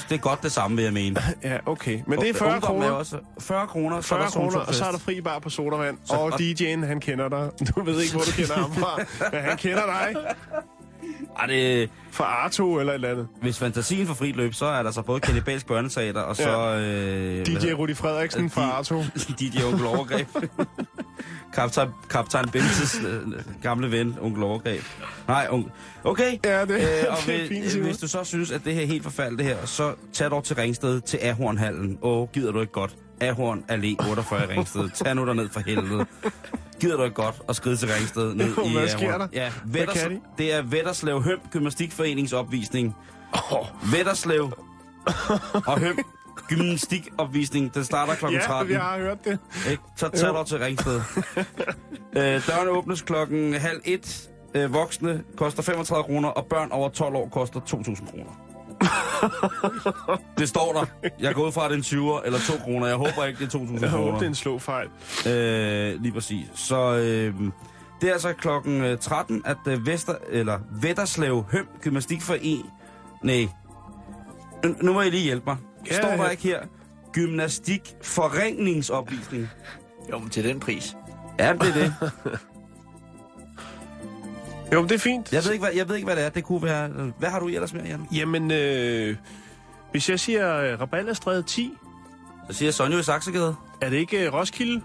[0.09, 1.21] det er godt det samme, vil jeg mene.
[1.45, 2.01] Ja, okay.
[2.07, 2.91] Men det er 40 Ungdom er kroner.
[2.91, 5.51] også 40 kroner, så 40 er der kroner, og så er der fri bar på
[5.51, 5.99] sodavand.
[6.05, 7.51] Så- Og og- DJ'en, han kender dig.
[7.77, 8.97] Du ved ikke, hvor du kender ham fra.
[9.33, 10.17] Men han kender dig
[11.39, 13.29] Ej, det, fra Arto eller et eller andet.
[13.43, 16.59] hvis fantasien får frit løb, så er der så både kanibalsk børneteater, og så...
[16.77, 19.03] Øh, DJ Rudi Frederiksen fra Arto.
[19.41, 20.29] DJ Onkel Overgreb.
[21.55, 23.21] Kaptajn, Kaptajn Bimses øh,
[23.63, 24.83] gamle ven, Onkel Overgreb.
[25.29, 25.73] Nej, onkel.
[26.05, 26.39] Okay.
[26.45, 26.79] Ja, det- øh,
[27.09, 29.03] og det er hvis, fint, øh, hvis du så synes, at det her er helt
[29.03, 31.99] forfærdeligt det her, så tag dog til Ringsted til Ahornhallen.
[32.03, 32.97] Åh, gider du ikke godt?
[33.21, 34.91] Ahorn Allé 48 i Ringsted.
[34.95, 36.07] Tag nu ned for helvede.
[36.81, 39.21] Gider du ikke godt at skride til Ringsted ned i Hvad sker Ahorn?
[39.21, 39.27] der?
[39.33, 40.21] Ja, Vetters, de?
[40.39, 42.97] det er Vetterslev Høm Gymnastikforeningsopvisning.
[43.51, 43.67] Oh.
[43.93, 44.53] Vetterslev
[45.67, 45.99] og Høm
[46.49, 47.75] Gymnastikopvisning.
[47.75, 48.25] Den starter kl.
[48.25, 48.37] 13.
[48.51, 49.39] Ja, vi har hørt det.
[49.71, 49.83] Ikke?
[49.97, 51.01] Så tag dog til Ringsted.
[52.17, 54.31] øh, dørene åbnes klokken halv et.
[54.55, 58.33] Øh, voksne koster 35 kroner, og børn over 12 år koster 2.000 kroner.
[60.39, 60.73] det står
[61.03, 61.09] der.
[61.21, 62.87] Jeg går ud fra, at det er en 20'er eller 2 kroner.
[62.87, 64.19] Jeg håber ikke, det er 2.000 Jeg håber, kroner.
[64.19, 64.89] det er en slåfejl.
[65.27, 66.47] Øh, lige præcis.
[66.55, 67.35] Så øh,
[68.01, 72.67] det er altså klokken øh, 13, at øh, Vester, eller Vetterslev Høm Gymnastikforening...
[73.25, 73.49] Nej.
[74.65, 75.57] Nu, nu må I lige hjælpe mig.
[75.87, 76.29] Ja, Står der ja.
[76.29, 76.61] ikke her?
[77.13, 79.49] Gymnastik forringningsopvisning.
[80.11, 80.97] Jo, men til den pris.
[81.39, 81.95] Ja, det er det.
[84.73, 85.33] Jo, men det er fint.
[85.33, 86.29] Jeg ved ikke, hvad, jeg ved ikke, hvad det er.
[86.29, 86.89] Det kunne være...
[87.19, 88.07] Hvad har du ellers med, Jan?
[88.13, 89.17] Jamen, øh,
[89.91, 91.73] hvis jeg siger øh, Rabalderstræde 10,
[92.51, 93.55] Så siger Sonja i Saxegade.
[93.81, 94.83] er det ikke øh, Roskilde?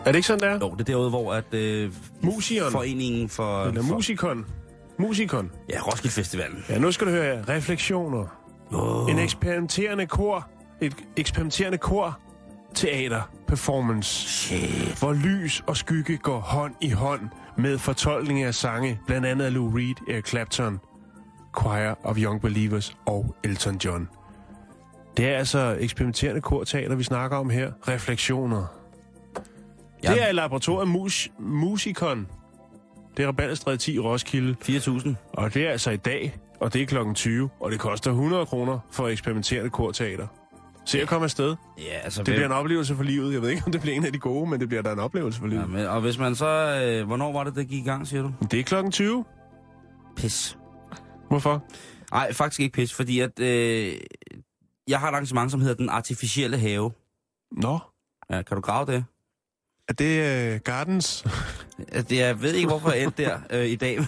[0.00, 0.66] Er det ikke sådan, der?
[0.66, 1.54] Jo, det er derude, hvor at...
[1.54, 1.92] Øh,
[2.22, 2.72] Musikeren.
[2.72, 3.64] Foreningen for...
[3.64, 4.46] Eller for musikon.
[4.98, 5.50] Musikon.
[5.70, 6.64] ja, Roskilde Festivalen.
[6.68, 7.48] Ja, nu skal du høre her.
[7.48, 8.35] Refleksioner.
[8.72, 9.10] Oh.
[9.10, 10.48] En eksperimenterende kor.
[10.80, 12.18] Et eksperimenterende kor.
[12.74, 13.22] Teater.
[13.46, 14.28] Performance.
[14.28, 14.98] Shit.
[14.98, 17.20] Hvor lys og skygge går hånd i hånd
[17.58, 20.80] med fortolkning af sange, blandt andet af Lou Reed, Eric Clapton,
[21.60, 24.08] Choir of Young Believers og Elton John.
[25.16, 27.72] Det er altså eksperimenterende korteater, vi snakker om her.
[27.88, 28.66] Refleksioner.
[30.02, 30.12] Ja.
[30.12, 32.26] Det er laboratoriet Mus Musikon.
[33.16, 34.56] Det er Rabalderstræde 10 i Roskilde.
[34.64, 35.08] 4.000.
[35.32, 38.46] Og det er altså i dag, og det er klokken 20, og det koster 100
[38.46, 40.26] kroner for eksperimenterende korteater.
[40.84, 41.56] Se at komme afsted.
[41.78, 42.22] Ja, altså...
[42.22, 43.32] Det bliver en oplevelse for livet.
[43.34, 44.98] Jeg ved ikke, om det bliver en af de gode, men det bliver da en
[44.98, 45.62] oplevelse for livet.
[45.62, 46.46] Ja, men, og hvis man så...
[46.84, 48.32] Øh, hvornår var det, det gik i gang, siger du?
[48.50, 49.24] Det er klokken 20.
[50.16, 50.58] Pis.
[51.28, 51.64] Hvorfor?
[52.12, 53.40] Nej, faktisk ikke pis, fordi at...
[53.40, 53.94] Øh,
[54.88, 56.92] jeg har et arrangement, som hedder Den Artificielle Have.
[57.52, 57.78] Nå,
[58.30, 59.04] Ja, kan du grave det?
[59.88, 61.26] Er det uh, Gardens?
[62.10, 63.98] Jeg ved ikke, hvorfor jeg endte der øh, i dag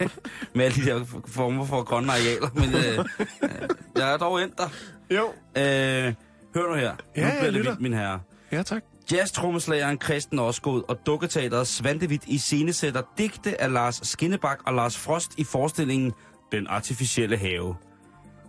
[0.54, 3.04] med alle de der former for grønne arealer, men øh,
[3.42, 4.68] øh, jeg er dog endt der.
[5.10, 5.24] Jo.
[5.56, 6.14] Øh,
[6.54, 6.94] hør nu her.
[7.16, 8.20] Ja, nu bliver det vildt, min herre.
[8.52, 8.82] Ja, tak.
[9.12, 15.30] Jazz-trommeslageren Christen Osgaard og dukketeateret Svantevit i scenesætter digte af Lars Skinnebak og Lars Frost
[15.38, 16.12] i forestillingen
[16.52, 17.76] Den Artificielle Have.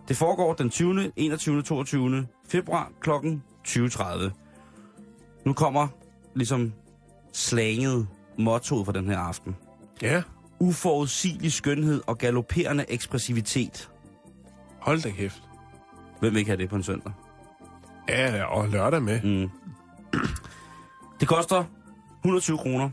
[0.08, 2.26] Det foregår den 20., 21., 22.
[2.48, 3.10] februar kl.
[3.68, 5.42] 20.30.
[5.46, 5.88] Nu kommer
[6.38, 6.72] ligesom
[7.32, 8.08] slanget
[8.38, 9.56] mottoet for den her aften.
[10.02, 10.22] Ja,
[10.60, 13.90] Uforudsigelig skønhed og galopperende ekspressivitet.
[14.80, 15.42] hold da kæft.
[16.20, 17.12] Hvem vil ikke have det på en søndag?
[18.08, 19.22] Ja, og lørdag med.
[19.22, 19.50] Mm.
[21.20, 21.64] Det koster
[22.24, 22.90] 120 kroner,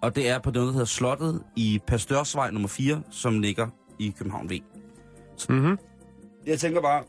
[0.00, 4.14] og det er på det, der hedder Slottet i Pastørsvej nummer 4, som ligger i
[4.18, 4.60] København V.
[5.48, 5.78] Mm-hmm.
[6.46, 7.02] Jeg tænker bare...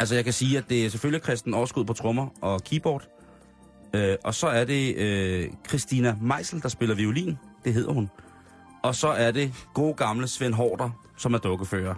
[0.00, 3.08] Altså, jeg kan sige, at det er selvfølgelig Christian Årskud på trommer og keyboard.
[3.94, 7.38] Øh, og så er det øh, Christina Meisel, der spiller violin.
[7.64, 8.10] Det hedder hun.
[8.82, 11.94] Og så er det gode gamle Svend Hårder, som er dukkefører.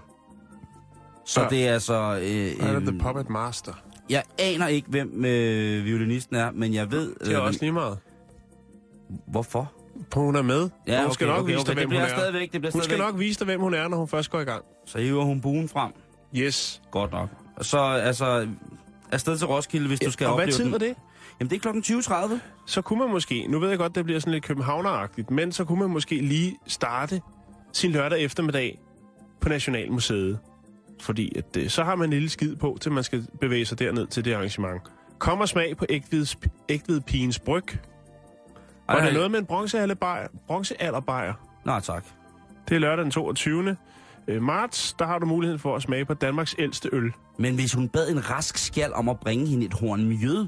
[1.27, 1.49] Så Ja.
[1.49, 1.95] det er altså...
[2.23, 3.73] Øh, Han er øhm, The Puppet Master.
[4.11, 7.15] jeg aner ikke, hvem øh, violinisten er, men jeg ved...
[7.25, 7.99] Det er øh, også lige meget.
[9.27, 9.73] Hvorfor?
[10.13, 10.69] For hun er med.
[10.87, 11.81] Ja, hun skal okay, nok okay, vise dig, okay.
[11.81, 12.19] Det hvem hun bliver er.
[12.19, 12.99] stadigvæk, det Hun skal stadigvæk.
[13.13, 14.65] nok vise dig, hvem hun er, når hun først går i gang.
[14.87, 15.93] Så hiver hun buen frem.
[16.37, 16.83] Yes.
[16.91, 17.29] Godt nok.
[17.61, 18.49] Så altså,
[19.13, 20.73] afsted til Roskilde, hvis du skal og hvad opleve tid den.
[20.73, 20.95] var det?
[21.41, 22.39] Jamen, det er klokken 20.30.
[22.67, 25.65] Så kunne man måske, nu ved jeg godt, det bliver sådan lidt københavneragtigt, men så
[25.65, 27.23] kunne man måske lige starte
[27.73, 28.79] sin lørdag eftermiddag
[29.41, 30.39] på Nationalmuseet.
[31.01, 33.79] Fordi at, øh, så har man en lille skid på, til man skal bevæge sig
[33.79, 34.83] derned til det arrangement.
[35.19, 36.39] Kom og smag på ægtveds,
[36.69, 37.65] ægtvedpigens bryg.
[38.87, 40.29] Og det er noget med en bronzealderbajer.
[40.47, 41.35] bronzealderbajer.
[41.65, 42.05] Nej, tak.
[42.69, 43.77] Det er lørdag den 22.
[44.29, 44.93] øh, marts.
[44.93, 47.13] Der har du muligheden for at smage på Danmarks ældste øl.
[47.39, 50.47] Men hvis hun bad en rask skjald om at bringe hende et horn mjød,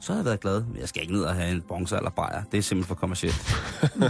[0.00, 0.62] så havde jeg været glad.
[0.80, 2.42] Jeg skal ikke ned og have en bronze eller bajer.
[2.52, 3.56] Det er simpelthen for kommercielt.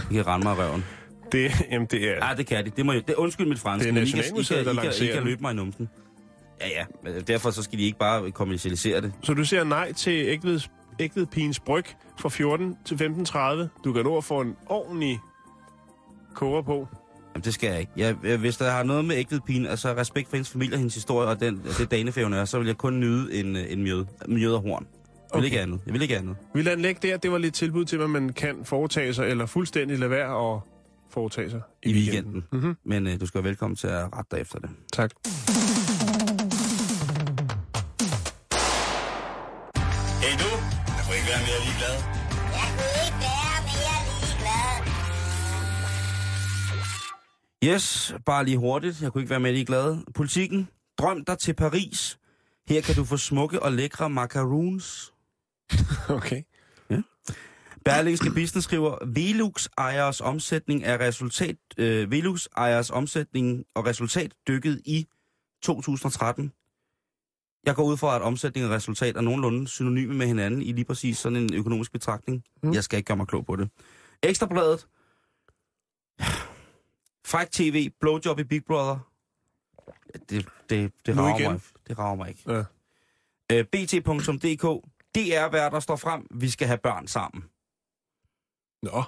[0.09, 0.85] De kan rende mig i røven.
[1.31, 2.27] Det, jamen, det er...
[2.27, 2.69] Ja, det kan de.
[2.69, 4.75] Det må det, undskyld mit fransk, Det er men I kan, I, kan, der I,
[4.75, 5.89] kan, I kan løbe mig i numsen.
[6.61, 6.67] Ja,
[7.05, 7.19] ja.
[7.19, 9.13] Derfor så skal de ikke bare kommercialisere det.
[9.23, 10.69] Så du siger nej til ægtveds,
[10.99, 11.85] ægtvedpigens bryg
[12.19, 13.81] fra 14 til 15.30.
[13.83, 15.19] Du kan nå at få en ordentlig
[16.35, 16.87] koger på.
[17.33, 17.91] Jamen, det skal jeg ikke.
[17.97, 20.77] Jeg, jeg, hvis der har noget med ægtet pine, altså respekt for hendes familie og
[20.77, 24.05] hendes historie, og den, det danefævn er, så vil jeg kun nyde en, en mjød,
[24.27, 24.87] mjød og horn.
[25.33, 25.45] Jeg vil Okay.
[25.45, 25.81] ikke andet.
[25.85, 26.35] Jeg vil ikke andet.
[26.53, 27.17] Vi lader den ligge der.
[27.17, 30.59] Det var lidt tilbud til, hvad man kan foretage sig, eller fuldstændig lade være at
[31.09, 32.43] foretage sig i, I weekenden.
[32.51, 32.77] Mm-hmm.
[32.85, 34.69] Men øh, du skal være velkommen til at rette dig efter det.
[34.93, 35.11] Tak.
[40.23, 40.49] Hey du,
[40.97, 41.95] jeg får ikke være mere ligeglad.
[47.63, 49.01] Yes, bare lige hurtigt.
[49.01, 49.97] Jeg kunne ikke være med lige glad.
[50.15, 50.67] Politikken.
[50.99, 52.17] Drøm dig til Paris.
[52.69, 55.13] Her kan du få smukke og lækre macaroons.
[56.21, 56.43] Okay.
[57.85, 64.81] Berlingske Business skriver, Velux ejers omsætning er resultat, øh, Velux ejers omsætning og resultat dykket
[64.85, 65.07] i
[65.63, 66.51] 2013.
[67.65, 70.85] Jeg går ud fra, at omsætning og resultat er nogenlunde synonyme med hinanden i lige
[70.85, 72.43] præcis sådan en økonomisk betragtning.
[72.63, 72.73] Mm.
[72.73, 73.69] Jeg skal ikke gøre mig klog på det.
[74.23, 74.87] Ekstrabladet.
[77.25, 79.11] Fræk TV, blowjob i Big Brother.
[80.29, 81.61] Det, det, det rager mig.
[81.87, 82.51] Det rager mig ikke.
[82.51, 82.63] Ja.
[83.51, 84.90] Øh, BT.dk.
[85.15, 86.27] DR, hvad der står frem.
[86.31, 87.43] Vi skal have børn sammen.
[88.83, 89.03] Nå.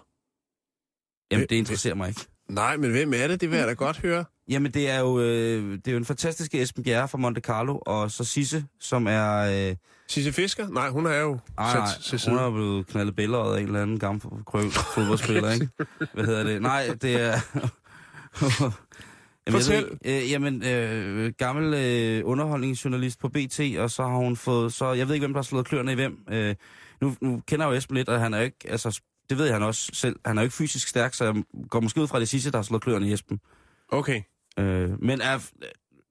[1.32, 2.22] Jamen, det interesserer mig ikke.
[2.50, 3.42] Nej, men hvem er det?
[3.42, 4.26] Det vil jeg da godt høre.
[4.48, 7.80] Jamen, det er jo, øh, det er jo en fantastisk Esben Bjerre fra Monte Carlo,
[7.86, 9.38] og så Sisse, som er...
[9.70, 9.76] Øh,
[10.08, 10.68] Sisse Fisker?
[10.70, 13.66] Nej, hun er jo ej, sat nej, til hun er blevet knaldet billeder af en
[13.66, 14.22] eller anden gammel
[14.96, 15.70] fodboldspiller, ikke?
[16.14, 16.62] Hvad hedder det?
[16.62, 17.40] Nej, det er...
[19.48, 19.98] Jamen, jeg ved Fortæl.
[20.04, 24.74] ikke, øh, jamen, øh, gammel øh, underholdningsjournalist på BT, og så har hun fået...
[24.74, 26.18] Så jeg ved ikke, hvem der har slået kløerne i hvem.
[26.30, 26.56] Øh,
[27.02, 28.58] nu, nu kender jeg jo Esben lidt, og han er jo ikke...
[28.70, 30.16] Altså, det ved han også selv.
[30.26, 32.58] Han er jo ikke fysisk stærk, så jeg går måske ud fra det sidste, der
[32.58, 33.40] har slået kløerne i Esben.
[33.90, 34.22] Okay.
[34.60, 35.50] Øh, men er,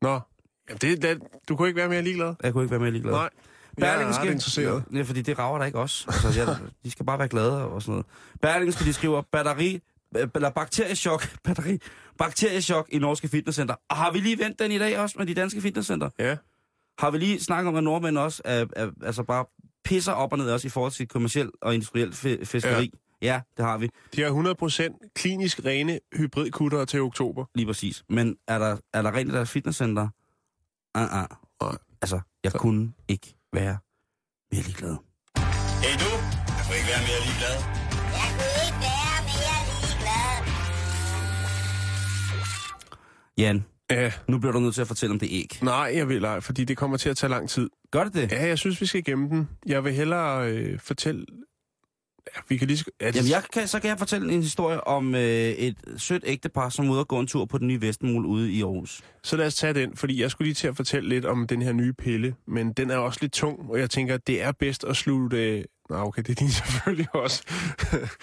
[0.03, 0.20] Nå.
[0.68, 2.35] Jamen, det, det, du kunne ikke være mere ligeglad?
[2.43, 3.12] jeg kunne ikke være mere ligeglad.
[3.12, 3.30] Nej.
[3.78, 4.85] Jeg er ret interesseret.
[4.95, 6.05] Ja, fordi det rager der ikke også.
[6.09, 8.07] Altså, jeg, de skal bare være glade og sådan noget.
[8.43, 9.80] Berlingske, de skriver batteri,
[10.34, 11.78] eller bakteriechok, batteri,
[12.18, 13.74] bakteriechok i norske fitnesscenter.
[13.88, 16.10] Og har vi lige vendt den i dag også med de danske fitnesscenter?
[16.18, 16.36] Ja.
[16.98, 19.44] Har vi lige snakket om, at nordmænd også er, er, altså bare
[19.84, 22.90] pisser op og ned også i forhold til kommersiel og industriel fi- fiskeri?
[23.22, 23.26] Ja.
[23.32, 23.88] ja, det har vi.
[24.16, 24.54] De har
[25.10, 27.44] 100% klinisk rene hybridkutter til oktober.
[27.54, 28.04] Lige præcis.
[28.08, 30.08] Men er der, er der rent i deres fitnesscenter?
[30.08, 31.00] -uh.
[31.00, 31.26] Nej.
[32.02, 33.78] Altså, jeg kunne ikke være
[34.52, 34.96] mere ligeglad.
[35.84, 36.10] Hey du,
[36.56, 39.01] jeg får ikke være mere ligeglad.
[43.39, 44.12] Jan, Ja.
[44.28, 45.59] nu bliver du nødt til at fortælle om det æg.
[45.62, 47.70] Nej, jeg vil ej, fordi det kommer til at tage lang tid.
[47.91, 48.33] Gør det det?
[48.33, 49.49] Ja, jeg synes, vi skal gemme den.
[49.66, 51.26] Jeg vil hellere øh, fortælle...
[52.37, 52.76] Ja, vi kan lige...
[52.78, 53.16] sk- Ja, det...
[53.16, 56.87] Jamen, jeg kan, så kan jeg fortælle en historie om øh, et sødt ægtepar, som
[56.87, 59.03] er ude og gå en tur på den nye Vestenmol ude i Aarhus.
[59.22, 61.62] Så lad os tage den, fordi jeg skulle lige til at fortælle lidt om den
[61.62, 64.53] her nye pille, men den er også lidt tung, og jeg tænker, at det er
[64.53, 65.64] bedst at slutte...
[65.93, 67.43] Nå, okay, det er din selvfølgelig også.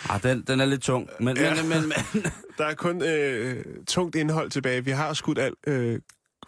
[0.10, 1.56] Ah, den, den er lidt tung, men, Ja.
[1.64, 2.24] men, men, men
[2.58, 4.86] Der er kun øh, tungt indhold tilbage.
[4.86, 6.00] Vi har skudt alt øh,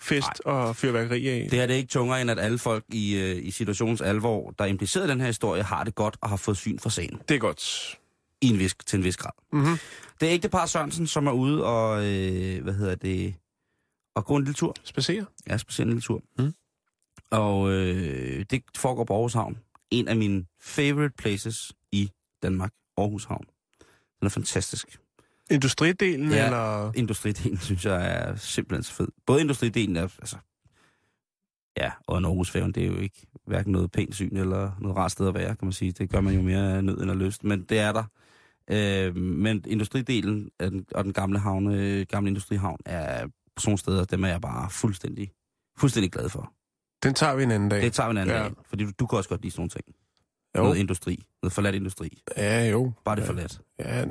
[0.02, 1.48] fest og fyrværkeri af.
[1.52, 4.52] Det her det er ikke tungere, end at alle folk i, øh, i situationens alvor,
[4.52, 6.90] der er impliceret i den her historie, har det godt og har fået syn for
[6.90, 7.20] sagen.
[7.30, 7.98] Det er godt.
[8.42, 9.32] I en vis, til en vis grad.
[9.54, 9.78] Mhm.
[10.22, 13.36] Det er ikke det par Sørensen, som er ude og, øh, hvad hedder det,
[14.16, 14.76] og gå en lille tur.
[14.84, 15.26] Spacerer.
[15.50, 16.22] Ja, specielt en lille tur.
[16.38, 16.54] Mm.
[17.32, 19.58] Og øh, det foregår på Aarhus Havn.
[19.92, 22.12] En af mine favorite places i
[22.44, 22.72] Danmark.
[22.98, 23.46] Aarhus Havn.
[24.20, 25.00] Den er fantastisk.
[25.52, 26.46] Industridelen, Ja.
[26.46, 26.92] eller...
[26.96, 29.08] Industridelen, synes jeg, er simpelthen så fed.
[29.26, 30.38] Både industridelen er, altså...
[31.78, 35.12] Ja, og en Aarhusfærgen, det er jo ikke hverken noget pænt syn eller noget rart
[35.12, 35.92] sted at være, kan man sige.
[35.92, 38.04] Det gør man jo mere nød end af lyst, men det er der.
[38.70, 43.28] Øh, men industridelen af den, og den gamle, havne, gamle industrihavn er
[43.58, 45.32] sådan steder, dem er jeg bare fuldstændig,
[45.78, 46.54] fuldstændig glad for.
[47.04, 47.82] Den tager vi en anden dag.
[47.82, 48.42] Det tager vi en anden Ja.
[48.42, 48.48] ja.
[48.50, 49.96] dag, fordi du, du kan også godt lide sådan nogle ting.
[50.58, 50.64] Jo.
[50.64, 52.22] Noget industri, noget forladt industri.
[52.38, 52.92] Ja, jo.
[53.06, 53.28] Bare det ja.
[53.28, 53.62] forladt.
[53.80, 54.06] Ja, ja.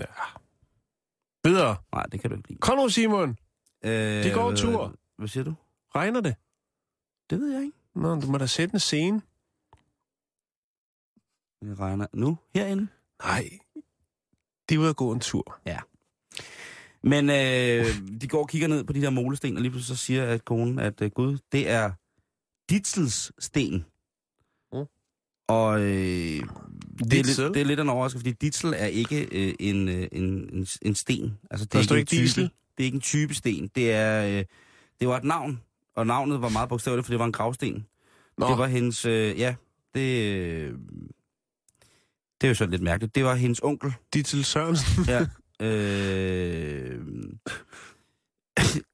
[1.45, 1.77] Videre.
[1.93, 2.59] Nej, det kan du ikke lide.
[2.61, 3.37] Kom nu, Simon.
[3.85, 4.95] Øh, De går en tur.
[5.19, 5.55] Hvad siger du?
[5.97, 6.35] Regner det?
[7.31, 7.77] Det ved jeg ikke.
[7.95, 9.23] Nå, du må da sætte en scene.
[11.63, 12.89] Jeg regner nu herinde.
[13.25, 13.51] Nej.
[14.69, 15.61] De er ude at gå en tur.
[17.03, 20.05] Men øh, de går og kigger ned på de der molesten, og lige pludselig så
[20.05, 21.93] siger at konen, at øh, gud, det er
[22.71, 23.85] Ditzels sten.
[24.73, 24.85] Mm.
[25.49, 29.55] Og øh, det, er lidt, det er lidt en overraskelse, fordi Ditzel er ikke øh,
[29.61, 31.39] en, øh, en, en, en sten.
[31.51, 32.43] Altså, det er ikke type, diesel?
[32.43, 33.71] Det er ikke en type sten.
[33.75, 34.45] Det, er, øh,
[35.01, 35.61] det var et navn,
[35.97, 37.87] og navnet var meget bogstaveligt, for det var en gravsten.
[38.39, 39.55] Nå, Det var hendes, øh, ja,
[39.95, 40.75] det, øh,
[42.41, 43.15] det er jo sådan lidt mærkeligt.
[43.15, 45.05] Det var hendes onkel, Ditzel Sørensen.
[45.05, 45.27] Ja.
[45.67, 47.01] øh,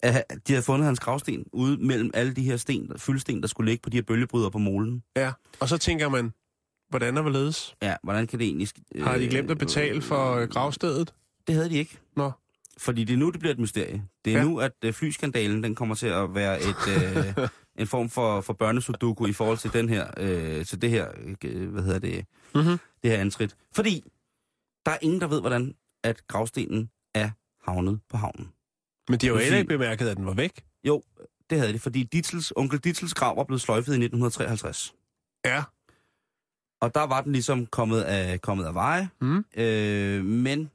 [0.03, 3.71] at de havde fundet hans gravsten ude mellem alle de her sten, fyldsten, der skulle
[3.71, 5.03] ligge på de her bølgebryder på molen.
[5.17, 5.33] ja.
[5.61, 6.33] Og så tænker man,
[6.89, 7.77] hvordan er hvorledes?
[7.83, 8.69] Ja, hvordan kan det egentlig...
[8.95, 11.15] Øh, Har de glemt at betale for øh, gravstedet?
[11.47, 11.99] Det havde de ikke.
[12.17, 12.31] Nå.
[12.79, 14.03] Fordi det er nu, det bliver et mysterie.
[14.25, 14.45] Det er Ja.
[14.45, 16.77] nu, at øh, flyskandalen den kommer til at være et,
[17.39, 17.49] øh,
[17.83, 21.09] en form for, for børnesudoku i forhold til den her, øh, til det her,
[21.45, 22.79] øh, hvad hedder det, Mhm.
[23.03, 23.57] det her antrit.
[23.75, 24.03] Fordi
[24.87, 25.75] der er ingen, der ved, hvordan
[26.05, 27.31] at gravstenen er
[27.71, 28.49] havnet på havnen.
[29.09, 30.65] Men de har jo heller ikke bemærket, at den var væk.
[30.85, 31.03] Jo,
[31.51, 34.95] det havde de, fordi Ditzels, onkel Ditzels grav var blevet sløjfet i 1953.
[35.45, 35.63] Ja.
[36.81, 39.45] Og der var den ligesom kommet af, kommet af veje, Mm.
[39.57, 40.71] øh, men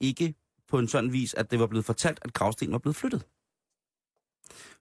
[0.00, 0.34] ikke
[0.68, 3.24] på en sådan vis, at det var blevet fortalt, at gravstenen var blevet flyttet.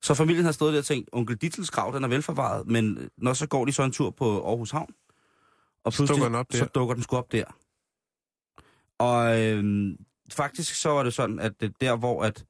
[0.01, 3.33] Så familien har stået der og tænkt, onkel Ditzels grav, den er velforvaret, men når
[3.33, 4.93] så går de så en tur på Aarhus Havn,
[5.83, 6.57] og Så pludselig dukker den op der.
[6.57, 7.43] så dukker den sgu op der.
[8.97, 9.91] Og øh,
[10.31, 12.45] faktisk så var det sådan, at der hvor at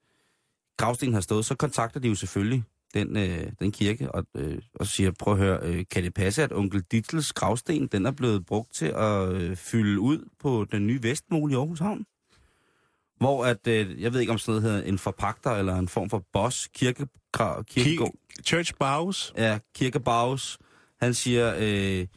[0.82, 2.63] gravstenen har stået, så kontakter de jo selvfølgelig
[2.93, 6.43] den, øh, den kirke og, øh, og siger, prøv at høre, øh, kan det passe,
[6.43, 10.88] at onkel Ditzels gravsten, den er blevet brugt til at øh, fylde ud på den
[10.88, 12.05] nye vestmol i Aarhus Havn?
[13.17, 16.09] Hvor at, øh, jeg ved ikke om sådan noget hedder en forpagter eller en form
[16.09, 17.07] for boss, kirke,
[17.67, 18.13] kirkegård,
[18.45, 19.34] Church Bows.
[19.38, 20.59] ja, Kirkebaus,
[21.01, 22.07] han siger, øh,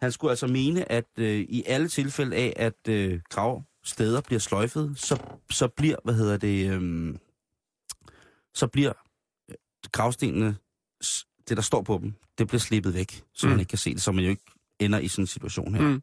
[0.00, 4.92] han skulle altså mene, at øh, i alle tilfælde af, at øh, gravsteder bliver sløjfet,
[4.96, 7.14] så, så bliver, hvad hedder det, øh,
[8.54, 8.92] så bliver
[9.50, 9.54] øh,
[9.92, 10.56] gravstenene,
[11.48, 13.50] det der står på dem, det bliver slippet væk, så Mm.
[13.50, 14.42] man ikke kan se det, så man jo ikke
[14.78, 15.82] ender i sådan en situation her.
[15.82, 16.02] Mm.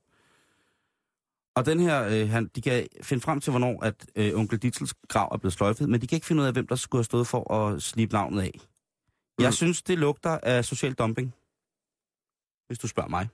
[1.55, 4.93] Og den her, øh, han, de kan finde frem til, hvornår at øh, onkel Ditzels
[5.07, 7.03] grav er blevet sløjfet, men de kan ikke finde ud af, hvem der skulle have
[7.05, 8.51] stået for at slippe navnet af.
[9.39, 9.51] Jeg Mm.
[9.51, 11.33] synes, det lugter af social dumping.
[12.67, 13.27] Hvis du spørger mig.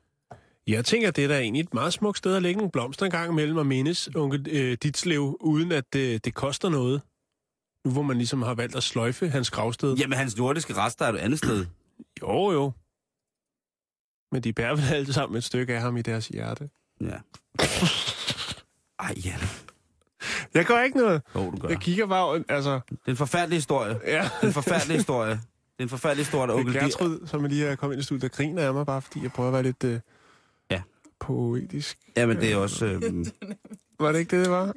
[0.67, 3.11] Jeg tænker, det er da egentlig et meget smukt sted at lægge nogle blomster en
[3.11, 7.01] gang imellem og mindes onkel øh, Ditslev, uden at øh, det koster noget.
[7.85, 9.95] Nu hvor man ligesom har valgt at sløjfe hans gravsted.
[9.95, 11.65] Jamen, hans nordiske rester er et andet sted.
[12.21, 12.71] Jo, jo.
[14.31, 16.69] Men de bærer vel alle sammen et stykke af ham i deres hjerte.
[17.01, 17.05] Ja.
[19.05, 19.35] Ej, ja.
[20.53, 21.21] Jeg gør ikke noget.
[21.35, 21.69] Jo, du gør.
[21.69, 22.79] Jeg kigger bare, altså...
[22.89, 23.99] Det er en forfærdelig historie.
[24.07, 24.21] Ja.
[24.23, 25.31] Det er en forfærdelig historie.
[25.31, 25.39] Det
[25.79, 28.21] er en forfærdelig historie, at Onkel Gertrud, som er lige er kommet ind i studiet,
[28.21, 29.99] der griner af mig bare, fordi jeg prøver at være lidt øh,
[30.71, 30.81] Ja.
[31.19, 31.97] poetisk.
[32.17, 32.85] Jamen, det er også...
[32.85, 33.25] Øh,
[33.99, 34.73] Var det ikke det, det var?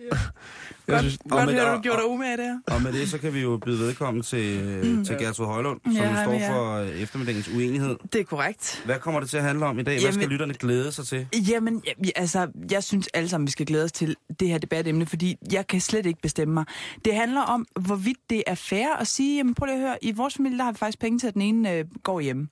[0.89, 2.59] Jeg synes, Godt med, høre, du gjorde dig umage der.
[2.67, 5.93] og med det, så kan vi jo byde vedkommen til, øh, til Gertrud Højlund, som
[5.93, 6.53] Ja, ja, står jer.
[6.53, 7.97] for øh, eftermiddagens uenighed.
[8.13, 8.83] Det er korrekt.
[8.85, 9.95] Hvad kommer det til at handle om i dag?
[10.01, 11.27] Hvad skal Jamen- lytterne glæde sig til?
[11.51, 15.07] Jamen, ja, altså, jeg synes alle sammen, vi skal glæde os til det her debatemne,
[15.07, 16.65] fordi jeg kan slet ikke bestemme mig.
[17.05, 20.13] Det handler om, hvorvidt det er fair at sige, jamen prøv lige at høre, i
[20.13, 22.49] vores familie, der har vi faktisk penge til, at den ene øh, går hjemme.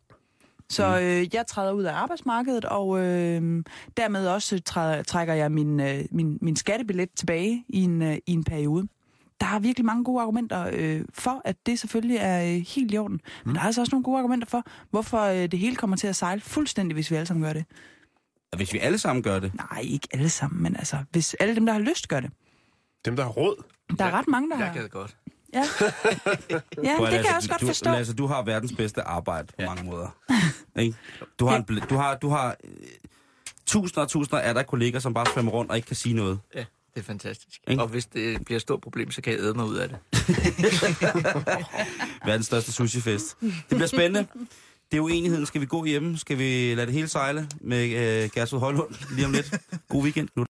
[0.70, 3.64] Så øh, jeg træder ud af arbejdsmarkedet, og øh,
[3.96, 8.32] dermed også træder, trækker jeg min, øh, min, min skattebillet tilbage i en, øh, i
[8.32, 8.88] en periode.
[9.40, 12.98] Der er virkelig mange gode argumenter øh, for, at det selvfølgelig er øh, helt i
[12.98, 13.20] orden.
[13.44, 16.06] Men der er altså også nogle gode argumenter for, hvorfor øh, det hele kommer til
[16.06, 17.64] at sejle fuldstændig, hvis vi alle sammen gør det.
[18.56, 19.54] Hvis vi alle sammen gør det.
[19.54, 22.30] Nej, ikke alle sammen, men altså, hvis alle dem, der har lyst, gør det.
[23.04, 23.62] dem, der har råd.
[23.98, 24.74] Der er ret mange, der Jeg har...
[24.74, 25.16] gad godt.
[25.56, 25.62] Ja,
[26.84, 27.90] ja Prøv det kan Lasse, jeg også godt du, forstå.
[27.90, 30.08] Lasse, du har verdens bedste arbejde på mange måder.
[30.78, 30.96] Ikke?
[31.38, 32.70] Du har, en, bl- du har, du har øh,
[33.66, 36.38] tusinder og tusinder af dig kolleger, som bare svømmer rundt og ikke kan sige noget.
[36.54, 36.58] Ja,
[36.94, 37.60] det er fantastisk.
[37.68, 37.82] Ikke?
[37.82, 39.98] Og hvis det bliver et stort problem, så kan jeg æde mig ud af det.
[42.26, 43.36] Verdens største sushi-fest.
[43.40, 44.26] Det bliver spændende.
[44.92, 45.46] Det er uenigheden.
[45.46, 46.16] Skal vi gå hjem?
[46.16, 47.90] Skal vi lade det hele sejle med
[48.24, 49.54] øh, Gertrud Højlund lige om lidt?
[49.88, 50.44] God weekend nu.